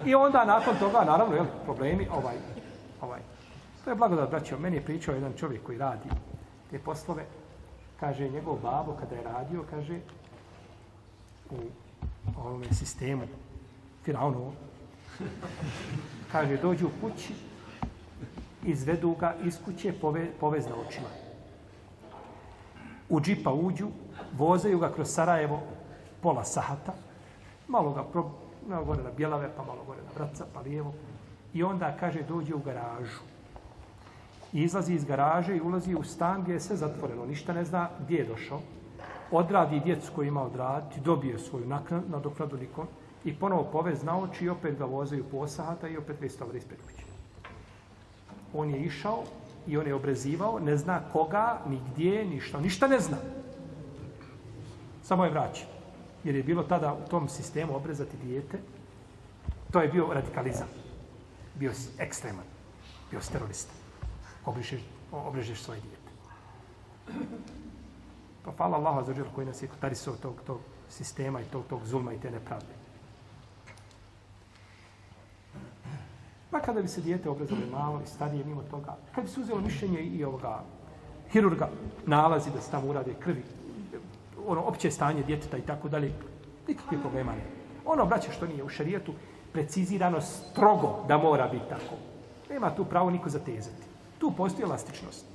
I 0.05 0.14
onda 0.14 0.44
nakon 0.44 0.77
toga, 0.77 1.05
naravno, 1.05 1.35
jeli, 1.35 1.49
problemi, 1.64 2.09
ovaj, 2.11 2.37
ovaj. 3.01 3.21
To 3.85 3.90
je 3.90 3.97
blagodat, 3.97 4.31
braćo. 4.31 4.59
Meni 4.59 4.77
je 4.77 4.85
pričao 4.85 5.14
jedan 5.14 5.33
čovjek 5.33 5.62
koji 5.62 5.79
radi 5.79 6.09
te 6.71 6.79
poslove. 6.79 7.25
Kaže, 8.01 8.29
njegov 8.29 8.57
babo 8.62 8.97
kada 9.01 9.14
je 9.14 9.23
radio, 9.23 9.64
kaže, 9.71 9.99
u 11.51 11.57
ovome 12.40 12.66
sistemu, 12.73 13.23
Firaunovu, 14.05 14.53
kaže, 16.33 16.57
dođu 16.57 16.87
u 16.87 16.91
kući, 17.01 17.35
izvedu 18.65 19.17
ga 19.21 19.35
iz 19.45 19.59
kuće, 19.65 19.93
pove, 20.01 20.31
povezna 20.41 20.75
očima. 20.87 21.09
U 23.09 23.21
džipa 23.21 23.53
uđu, 23.53 23.89
vozaju 24.39 24.79
ga 24.79 24.93
kroz 24.93 25.09
Sarajevo 25.09 25.63
pola 26.23 26.45
sahata, 26.45 26.93
malo 27.69 27.93
ga 27.93 28.03
pro, 28.03 28.31
malo 28.69 28.85
gore 28.85 29.03
na 29.03 29.11
Bjelave, 29.17 29.51
pa 29.57 29.65
malo 29.65 29.85
gore 29.87 30.01
na 30.03 30.11
Vraca, 30.15 30.47
pa 30.55 30.61
lijevo. 30.61 30.95
I 31.55 31.63
onda, 31.63 31.97
kaže, 32.01 32.23
dođe 32.23 32.55
u 32.55 32.59
garažu. 32.59 33.21
I 34.53 34.63
izlazi 34.63 34.95
iz 34.95 35.05
garaže 35.05 35.57
i 35.57 35.61
ulazi 35.61 35.95
u 35.95 36.03
stan 36.03 36.43
gdje 36.43 36.53
je 36.53 36.61
sve 36.61 36.77
zatvoreno. 36.77 37.27
Ništa 37.27 37.53
ne 37.53 37.65
zna 37.65 37.89
gdje 38.01 38.17
je 38.17 38.25
došao. 38.25 38.61
Odradi 39.31 39.81
djecu 39.81 40.13
koju 40.15 40.29
ima 40.29 40.43
odraditi, 40.43 41.01
dobije 41.01 41.39
svoju 41.39 41.67
naknadu 41.67 42.33
na 42.39 42.47
nikom 42.61 42.87
i 43.25 43.35
ponovo 43.35 43.65
povez 43.73 44.03
na 44.03 44.19
oči 44.19 44.45
i 44.45 44.49
opet 44.49 44.79
ga 44.79 44.85
vozaju 44.85 45.25
po 45.31 45.47
sahata 45.47 45.89
i 45.89 45.97
opet 45.97 46.21
već 46.21 46.33
stavlja 46.33 46.59
ispred 46.59 46.79
kuće. 46.83 47.05
on 48.55 48.71
je 48.71 48.81
išao 48.81 49.25
i 49.67 49.77
on 49.77 49.87
je 49.87 49.95
obrezivao, 49.95 50.59
ne 50.59 50.77
zna 50.77 51.01
koga, 51.13 51.61
ni 51.69 51.81
gdje, 51.91 52.25
ništa, 52.25 52.61
ništa 52.61 52.89
ne 52.89 53.01
zna. 53.01 53.17
Samo 55.03 55.25
je 55.25 55.31
vraćao. 55.31 55.69
Jer 56.25 56.37
je 56.37 56.43
bilo 56.43 56.63
tada 56.63 56.93
u 56.95 57.09
tom 57.09 57.29
sistemu 57.29 57.77
obrezati 57.77 58.17
dijete, 58.17 58.59
to 59.71 59.81
je 59.81 59.89
bio 59.89 60.13
radikalizam. 60.13 60.69
Bio 61.55 61.75
si 61.75 61.89
ekstreman. 61.99 62.45
Bio 63.11 63.21
si 63.21 63.33
terorista. 63.33 63.73
Obrižeš, 64.47 64.81
obrežeš 65.13 65.63
svoje 65.63 65.81
dijete. 65.81 66.09
Pa 68.45 68.53
hvala 68.57 68.77
Allah 68.77 69.07
za 69.07 69.15
koji 69.35 69.47
nas 69.47 69.63
je 69.63 69.69
tarisao 69.81 70.17
tog, 70.17 70.35
tog 70.47 70.61
sistema 70.89 71.41
i 71.41 71.45
tog, 71.45 71.65
tog 71.69 71.85
zulma 71.85 72.13
i 72.13 72.21
te 72.21 72.31
nepravde. 72.31 72.78
Pa 76.59 76.64
kada 76.64 76.83
bi 76.83 76.88
se 76.88 77.01
dijete 77.01 77.31
obrazove 77.31 77.66
malo 77.73 78.01
i 78.05 78.07
starije 78.07 78.44
mimo 78.44 78.62
toga, 78.71 78.97
kad 79.14 79.25
bi 79.25 79.31
se 79.31 79.40
uzelo 79.40 79.61
mišljenje 79.61 80.01
i 80.01 80.25
ovoga 80.25 80.62
hirurga, 81.31 81.68
nalazi 82.07 82.51
da 82.51 82.61
se 82.61 82.71
tamo 82.71 82.90
urade 82.90 83.14
krvi, 83.21 83.42
ono 84.47 84.62
opće 84.62 84.90
stanje 84.90 85.23
djeteta 85.23 85.57
i 85.57 85.61
tako 85.61 85.88
dalje, 85.88 86.12
nikakve 86.68 87.01
problema 87.01 87.33
ne. 87.33 87.42
Ono, 87.87 88.07
braće, 88.07 88.33
što 88.33 88.47
nije 88.47 88.64
u 88.64 88.68
šarijetu, 88.68 89.12
precizirano 89.53 90.21
strogo 90.21 91.05
da 91.09 91.18
mora 91.18 91.49
biti 91.49 91.68
tako. 91.68 91.94
Nema 92.51 92.75
tu 92.75 92.85
pravo 92.85 93.11
niko 93.11 93.29
zatezati. 93.29 93.83
Tu 94.18 94.33
postoji 94.37 94.64
elastičnost. 94.64 95.27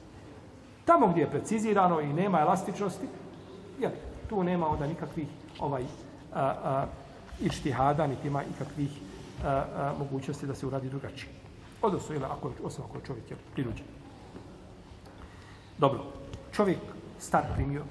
Tamo 0.86 1.08
gdje 1.08 1.22
je 1.22 1.30
precizirano 1.30 2.02
i 2.02 2.14
nema 2.14 2.40
elastičnosti, 2.40 3.08
je, 3.80 3.96
tu 4.30 4.44
nema 4.44 4.68
onda 4.68 4.88
nikakvih 4.88 5.28
ovaj, 5.60 5.84
a, 6.34 6.54
a, 6.64 6.86
ištihada, 7.42 8.08
niti 8.08 8.28
ima 8.28 8.44
ikakvih 8.56 9.13
a, 9.44 9.48
a, 9.50 9.94
mogućnosti 10.00 10.48
da 10.48 10.56
se 10.56 10.66
uradi 10.66 10.90
drugačije. 10.90 11.32
Odnosno, 11.82 12.16
ili 12.16 12.26
ako, 12.26 12.52
osim 12.64 12.84
ako 12.84 12.98
je 12.98 13.06
čovjek 13.06 13.32
je 13.32 13.38
prinuđen. 13.54 13.86
Dobro, 15.78 16.04
čovjek 16.52 16.80
star 17.20 17.44
primio 17.56 17.84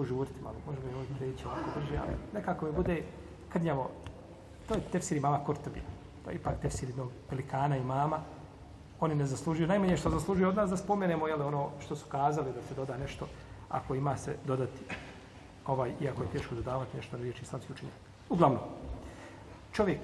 požuriti 0.00 0.40
malo, 0.42 0.56
možemo 0.70 0.90
i 0.90 0.94
ovdje 0.94 1.16
preći 1.18 1.46
ovako 1.46 1.80
brže, 1.80 1.96
ali 1.96 2.12
nekako 2.34 2.66
mi 2.66 2.72
bude, 2.72 3.02
kad 3.48 3.62
njamo, 3.62 3.90
to 4.68 4.74
je 4.74 4.80
tefsir 4.80 5.16
imama 5.16 5.38
mama 5.38 5.54
to 6.24 6.30
je 6.30 6.36
ipak 6.36 6.60
tefsir 6.62 6.88
jednog 6.88 7.10
pelikana 7.28 7.76
i 7.76 7.84
mama, 7.84 8.18
oni 9.00 9.14
ne 9.14 9.26
zaslužuju, 9.26 9.68
najmanje 9.68 9.96
što 9.96 10.10
zaslužuju 10.10 10.48
od 10.48 10.56
nas 10.56 10.70
da 10.70 10.76
spomenemo, 10.76 11.28
jel, 11.28 11.42
ono 11.42 11.70
što 11.80 11.96
su 11.96 12.06
kazali, 12.06 12.52
da 12.52 12.62
se 12.62 12.74
doda 12.74 12.96
nešto, 12.96 13.26
ako 13.68 13.94
ima 13.94 14.16
se 14.16 14.36
dodati, 14.46 14.84
ovaj, 15.66 15.92
iako 16.00 16.22
je 16.22 16.28
teško 16.28 16.54
dodavati 16.54 16.96
nešto 16.96 17.16
na 17.16 17.22
riječi 17.22 17.42
islamski 17.42 17.72
učenjak. 17.72 17.94
Uglavnom, 18.28 18.60
čovjek 19.72 20.00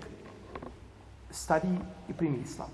stari 1.30 1.68
i 2.08 2.12
primi 2.12 2.38
islam. 2.38 2.68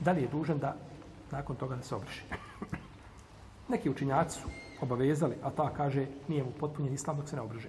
Da 0.00 0.12
li 0.12 0.22
je 0.22 0.28
dužan 0.28 0.58
da 0.58 0.76
nakon 1.30 1.56
toga 1.56 1.76
da 1.76 1.82
se 1.82 1.94
obriše? 1.94 2.22
Neki 3.72 3.90
učinjaci 3.90 4.40
su 4.40 4.48
obavezali, 4.80 5.34
a 5.42 5.50
ta 5.50 5.70
kaže 5.70 6.06
nije 6.28 6.44
mu 6.44 6.50
potpunjen 6.60 6.94
islam 6.94 7.16
dok 7.16 7.28
se 7.28 7.36
ne 7.36 7.42
obrže. 7.42 7.68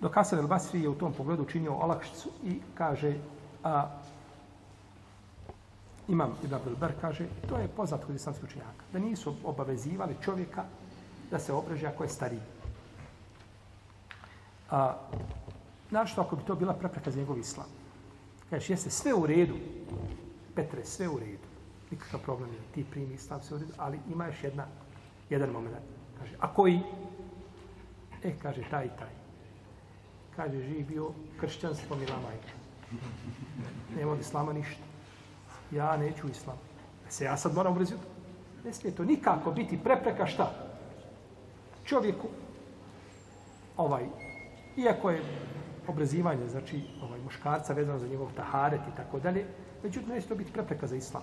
Dok 0.00 0.14
Hasan 0.14 0.38
el 0.38 0.46
Basri 0.46 0.82
je 0.82 0.88
u 0.88 0.94
tom 0.94 1.12
pogledu 1.12 1.42
učinio 1.42 1.74
olakšicu 1.74 2.30
i 2.44 2.60
kaže, 2.74 3.16
a 3.64 3.88
imam 6.08 6.34
Ibn 6.42 6.54
Abdel 6.54 6.76
Ber 6.76 6.92
kaže, 7.00 7.26
to 7.48 7.56
je 7.56 7.68
poznat 7.68 8.04
kod 8.04 8.14
islamskih 8.14 8.44
učenjaka, 8.44 8.84
da 8.92 8.98
nisu 8.98 9.34
obavezivali 9.44 10.16
čovjeka 10.24 10.64
da 11.30 11.38
se 11.38 11.52
obrže 11.52 11.86
ako 11.86 12.04
je 12.04 12.08
stariji. 12.08 12.40
A, 14.70 14.96
našto 15.90 16.20
ako 16.20 16.36
bi 16.36 16.42
to 16.42 16.54
bila 16.54 16.74
prepreka 16.74 17.10
za 17.10 17.18
njegov 17.18 17.38
islam? 17.38 17.66
Kažeš, 18.50 18.70
jeste 18.70 18.90
sve 18.90 19.14
u 19.14 19.26
redu, 19.26 19.54
Petre, 20.54 20.84
sve 20.84 21.08
u 21.08 21.18
redu, 21.18 21.48
nikakav 21.90 22.20
problem 22.20 22.50
je, 22.50 22.60
ti 22.74 22.84
primi 22.90 23.14
islam 23.14 23.42
sve 23.42 23.56
u 23.56 23.60
redu, 23.60 23.72
ali 23.78 23.98
ima 24.12 24.26
još 24.26 24.44
jedna 24.44 24.66
jedan 25.30 25.50
moment. 25.50 25.76
Kaže, 26.18 26.36
a 26.40 26.54
koji? 26.54 26.80
E, 28.22 28.32
kaže, 28.42 28.62
taj, 28.70 28.88
taj. 28.96 29.14
Kaže, 30.36 30.62
živ 30.62 30.86
bio 30.86 31.10
kršćanstvo 31.40 31.96
mila 31.96 32.16
majka. 32.16 32.52
Nema 33.96 34.12
od 34.12 34.20
islama 34.20 34.52
ništa. 34.52 34.82
Ja 35.70 35.96
neću 35.96 36.28
islam. 36.28 36.56
E 37.08 37.10
se 37.10 37.24
ja 37.24 37.36
sad 37.36 37.54
moram 37.54 37.72
ubrziti. 37.72 38.02
Ne 38.64 38.72
smije 38.72 38.96
to 38.96 39.04
nikako 39.04 39.52
biti 39.52 39.78
prepreka 39.84 40.26
šta? 40.26 40.50
Čovjeku, 41.84 42.28
ovaj, 43.76 44.04
iako 44.76 45.10
je 45.10 45.22
obrazivanje, 45.88 46.48
znači 46.48 46.80
ovaj, 47.02 47.20
muškarca 47.20 47.72
vezano 47.72 47.98
za 47.98 48.08
njegov 48.08 48.32
taharet 48.36 48.80
i 48.80 48.96
tako 48.96 49.20
dalje, 49.20 49.46
međutim, 49.82 50.08
neće 50.08 50.28
to 50.28 50.34
biti 50.34 50.52
prepreka 50.52 50.86
za 50.86 50.96
islam. 50.96 51.22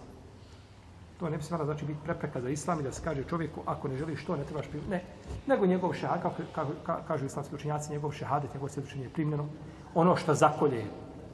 To 1.22 1.30
ne 1.30 1.38
bi 1.38 1.44
smjela 1.44 1.66
znači 1.66 1.86
biti 1.86 2.00
prepreka 2.04 2.42
za 2.42 2.50
islam 2.50 2.80
i 2.80 2.84
da 2.84 2.92
se 2.92 3.02
kaže 3.04 3.24
čovjeku 3.24 3.62
ako 3.66 3.88
ne 3.88 3.98
želiš 3.98 4.26
to 4.26 4.36
ne 4.36 4.44
trebaš 4.44 4.68
primiti. 4.68 4.90
Ne, 4.90 5.04
nego 5.48 5.66
njegov 5.66 5.94
šehad, 5.94 6.22
kako 6.22 6.42
ka, 6.56 6.66
ka, 6.86 6.98
kažu 7.08 7.26
islamski 7.26 7.56
učenjaci, 7.56 7.92
njegov 7.92 8.12
šehadet, 8.12 8.54
njegov 8.54 8.70
svjedočenje 8.70 9.04
je 9.04 9.10
primljeno. 9.10 9.46
Ono 9.94 10.16
što 10.16 10.34
zakolje 10.34 10.86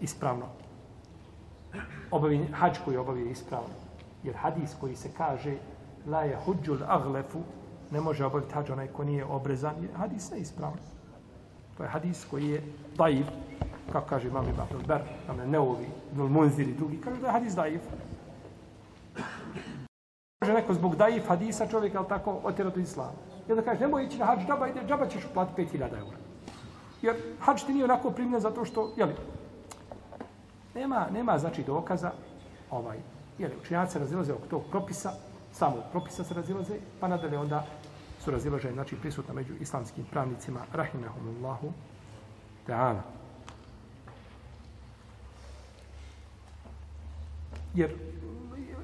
ispravno. 0.02 0.46
Obavi, 2.12 2.48
hađ 2.54 2.78
koji 2.86 2.98
obavi 2.98 3.30
ispravno. 3.30 3.70
Jer 4.24 4.36
hadis 4.36 4.76
koji 4.80 4.96
se 4.96 5.10
kaže 5.18 5.56
la 6.08 6.24
je 6.24 6.38
huđul 6.46 6.84
aglefu 6.88 7.40
ne 7.92 8.02
može 8.02 8.26
obaviti 8.26 8.54
hađ 8.54 8.70
onaj 8.72 8.88
ko 8.88 9.04
nije 9.04 9.26
obrezan. 9.26 9.84
Je 9.84 9.90
hadis 9.98 10.32
ne 10.32 10.40
ispravno. 10.40 10.78
To 11.78 11.84
je 11.84 11.90
hadis 11.90 12.26
koji 12.26 12.50
je 12.50 12.64
daiv, 12.98 13.26
kako 13.92 14.08
kaže 14.08 14.28
imam 14.28 14.46
Ibn 14.50 14.88
Ber, 14.88 15.02
nam 15.28 15.50
neovi, 15.50 15.88
nul 16.14 16.28
munzir 16.28 16.68
i 16.68 16.74
drugi, 16.74 17.02
kaže 17.02 17.22
da 17.22 17.28
je 17.28 17.34
hadis 17.34 17.56
daiv. 17.56 17.80
Može 20.48 20.60
neko 20.60 20.74
zbog 20.74 20.96
daif 20.96 21.28
hadisa 21.28 21.68
čovjek, 21.68 21.96
ali 21.96 22.08
tako, 22.08 22.40
otjerati 22.44 22.82
islama. 22.82 23.12
I 23.48 23.52
onda 23.52 23.64
kaže, 23.64 23.80
nemoj 23.80 24.06
ići 24.06 24.18
na 24.18 24.26
hađ 24.26 24.40
džaba, 24.48 24.68
ide, 24.68 24.80
džaba 24.88 25.08
ćeš 25.08 25.26
uplatiti 25.26 25.78
5000 25.78 25.82
eura. 25.82 26.18
Jer 27.02 27.16
hađ 27.40 27.64
ti 27.64 27.74
nije 27.74 27.86
onako 27.86 28.12
primljen 28.12 28.42
zato 28.42 28.66
što, 28.66 28.94
jeli, 28.98 29.16
nema, 30.76 31.08
nema 31.14 31.38
znači 31.38 31.64
dokaza, 31.64 32.12
ovaj, 32.72 32.98
jeli, 33.38 33.54
učinjaci 33.62 33.94
se 33.94 34.00
razilaze 34.00 34.34
oko 34.34 34.48
tog 34.48 34.62
propisa, 34.72 35.12
samo 35.52 35.84
propisa 35.92 36.24
se 36.24 36.34
razilaze, 36.34 36.80
pa 37.00 37.08
nadalje 37.08 37.38
onda 37.38 37.66
su 38.24 38.32
razilaže, 38.32 38.72
znači 38.72 38.96
prisutna 38.96 39.34
među 39.34 39.54
islamskim 39.60 40.06
pravnicima, 40.12 40.60
rahimahumullahu, 40.74 41.74
ta'ala. 42.68 43.02
Jer 47.74 47.92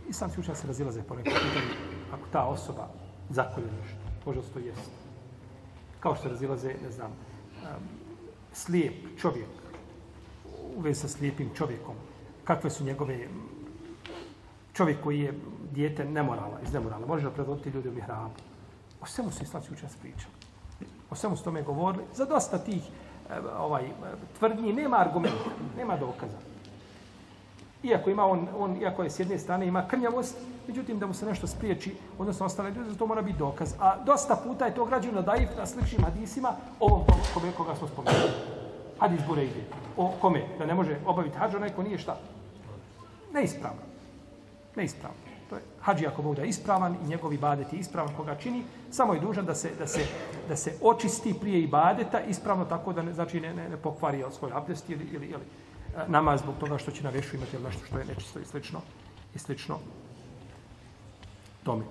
islamski 0.10 0.40
učenjaci 0.40 0.62
se 0.62 0.68
razilaze 0.68 1.04
po 1.04 1.16
nekom 1.16 1.34
pitanju 1.34 1.74
ako 2.14 2.24
ta 2.32 2.46
osoba 2.46 2.88
zakolje 3.30 3.68
nešto. 3.82 3.98
Može 4.26 4.42
to 4.54 4.60
jest. 4.60 4.92
Kao 6.00 6.16
što 6.16 6.30
razilaze, 6.30 6.74
ne 6.84 6.92
znam, 6.92 7.12
um, 7.12 7.70
slijep 8.54 8.94
čovjek 9.18 9.48
u 10.78 10.82
vezi 10.82 11.00
sa 11.00 11.08
slijepim 11.08 11.50
čovjekom. 11.56 11.96
Kakve 12.44 12.70
su 12.70 12.84
njegove 12.84 13.28
čovjek 14.74 15.04
koji 15.04 15.20
je 15.20 15.34
dijete 15.72 16.06
nemorala, 16.06 16.60
iz 16.64 16.74
nemorala. 16.74 17.08
Može 17.08 17.24
da 17.24 17.32
predvoditi 17.32 17.70
ljudi 17.70 17.90
u 17.90 17.94
mihrabu. 17.94 18.34
O 19.02 19.06
svemu 19.06 19.32
su 19.32 19.44
islamski 19.44 19.74
učenjaci 19.74 19.98
pričali. 20.02 20.34
O 21.10 21.16
svemu 21.16 21.38
su 21.38 21.44
tome 21.44 21.62
govorili. 21.62 22.04
Za 22.14 22.26
dosta 22.26 22.58
tih 22.58 22.84
ovaj, 23.58 23.90
tvrdnji 24.40 24.74
nema 24.74 24.98
argumenta, 24.98 25.50
nema 25.78 25.98
dokaza 25.98 26.53
iako 27.84 28.10
ima 28.10 28.26
on, 28.26 28.48
on 28.58 28.82
iako 28.82 29.04
je 29.04 29.10
s 29.10 29.20
jedne 29.20 29.40
strane 29.40 29.68
ima 29.68 29.88
krnjavost, 29.88 30.38
međutim 30.68 31.00
da 31.00 31.08
mu 31.08 31.14
se 31.14 31.26
nešto 31.26 31.48
spriječi, 31.48 31.96
odnosno 32.20 32.46
ostale 32.46 32.72
ljudi, 32.72 32.98
to 32.98 33.08
mora 33.08 33.22
biti 33.22 33.40
dokaz. 33.40 33.74
A 33.80 34.04
dosta 34.04 34.36
puta 34.36 34.66
je 34.66 34.76
to 34.76 34.86
građeno 34.86 35.22
daif 35.22 35.50
na 35.58 35.66
sličnim 35.66 36.04
hadisima, 36.04 36.56
ovom 36.80 37.02
kome 37.34 37.52
koga 37.58 37.76
smo 37.76 37.88
spomenuli. 37.88 38.32
Hadis 39.00 39.22
Burejde. 39.28 39.64
O 39.98 40.12
kome? 40.22 40.44
Da 40.60 40.66
ne 40.66 40.74
može 40.74 40.98
obaviti 41.06 41.38
hađu, 41.38 41.60
neko 41.60 41.84
nije 41.84 41.98
šta? 41.98 42.18
Neispravno. 43.34 43.82
Neispravno. 44.76 45.18
To 45.50 45.56
je 45.56 45.62
hađi 45.82 46.08
ako 46.08 46.22
bude 46.22 46.48
ispravan 46.48 46.96
i 47.04 47.08
njegovi 47.08 47.38
badet 47.38 47.74
je 47.74 47.80
ispravan 47.80 48.14
koga 48.18 48.36
čini, 48.36 48.64
samo 48.92 49.14
je 49.14 49.20
dužan 49.20 49.46
da 49.46 49.56
se, 49.56 49.72
da 49.80 49.88
se, 49.88 50.06
da 50.48 50.56
se 50.56 50.78
očisti 50.82 51.34
prije 51.42 51.62
ibadeta 51.62 52.22
ispravno 52.22 52.66
tako 52.66 52.94
da 52.94 53.02
ne, 53.02 53.14
znači 53.14 53.42
ne, 53.42 53.54
ne, 53.54 53.70
ne 53.70 53.78
pokvari 53.78 54.24
svoj 54.32 54.52
abdest 54.54 54.90
ili, 54.90 55.06
ili, 55.14 55.28
ili, 55.28 55.44
namaz 56.08 56.40
zbog 56.40 56.56
toga 56.60 56.78
što 56.78 56.92
će 56.92 57.04
na 57.04 57.10
vešu 57.10 57.36
imati 57.36 57.58
nešto 57.64 57.86
što 57.86 58.00
je 58.00 58.06
nečisto 58.06 58.40
i 58.40 58.46
slično. 58.46 58.82
I 59.36 59.40
slično 59.40 59.80
tome. 61.64 61.84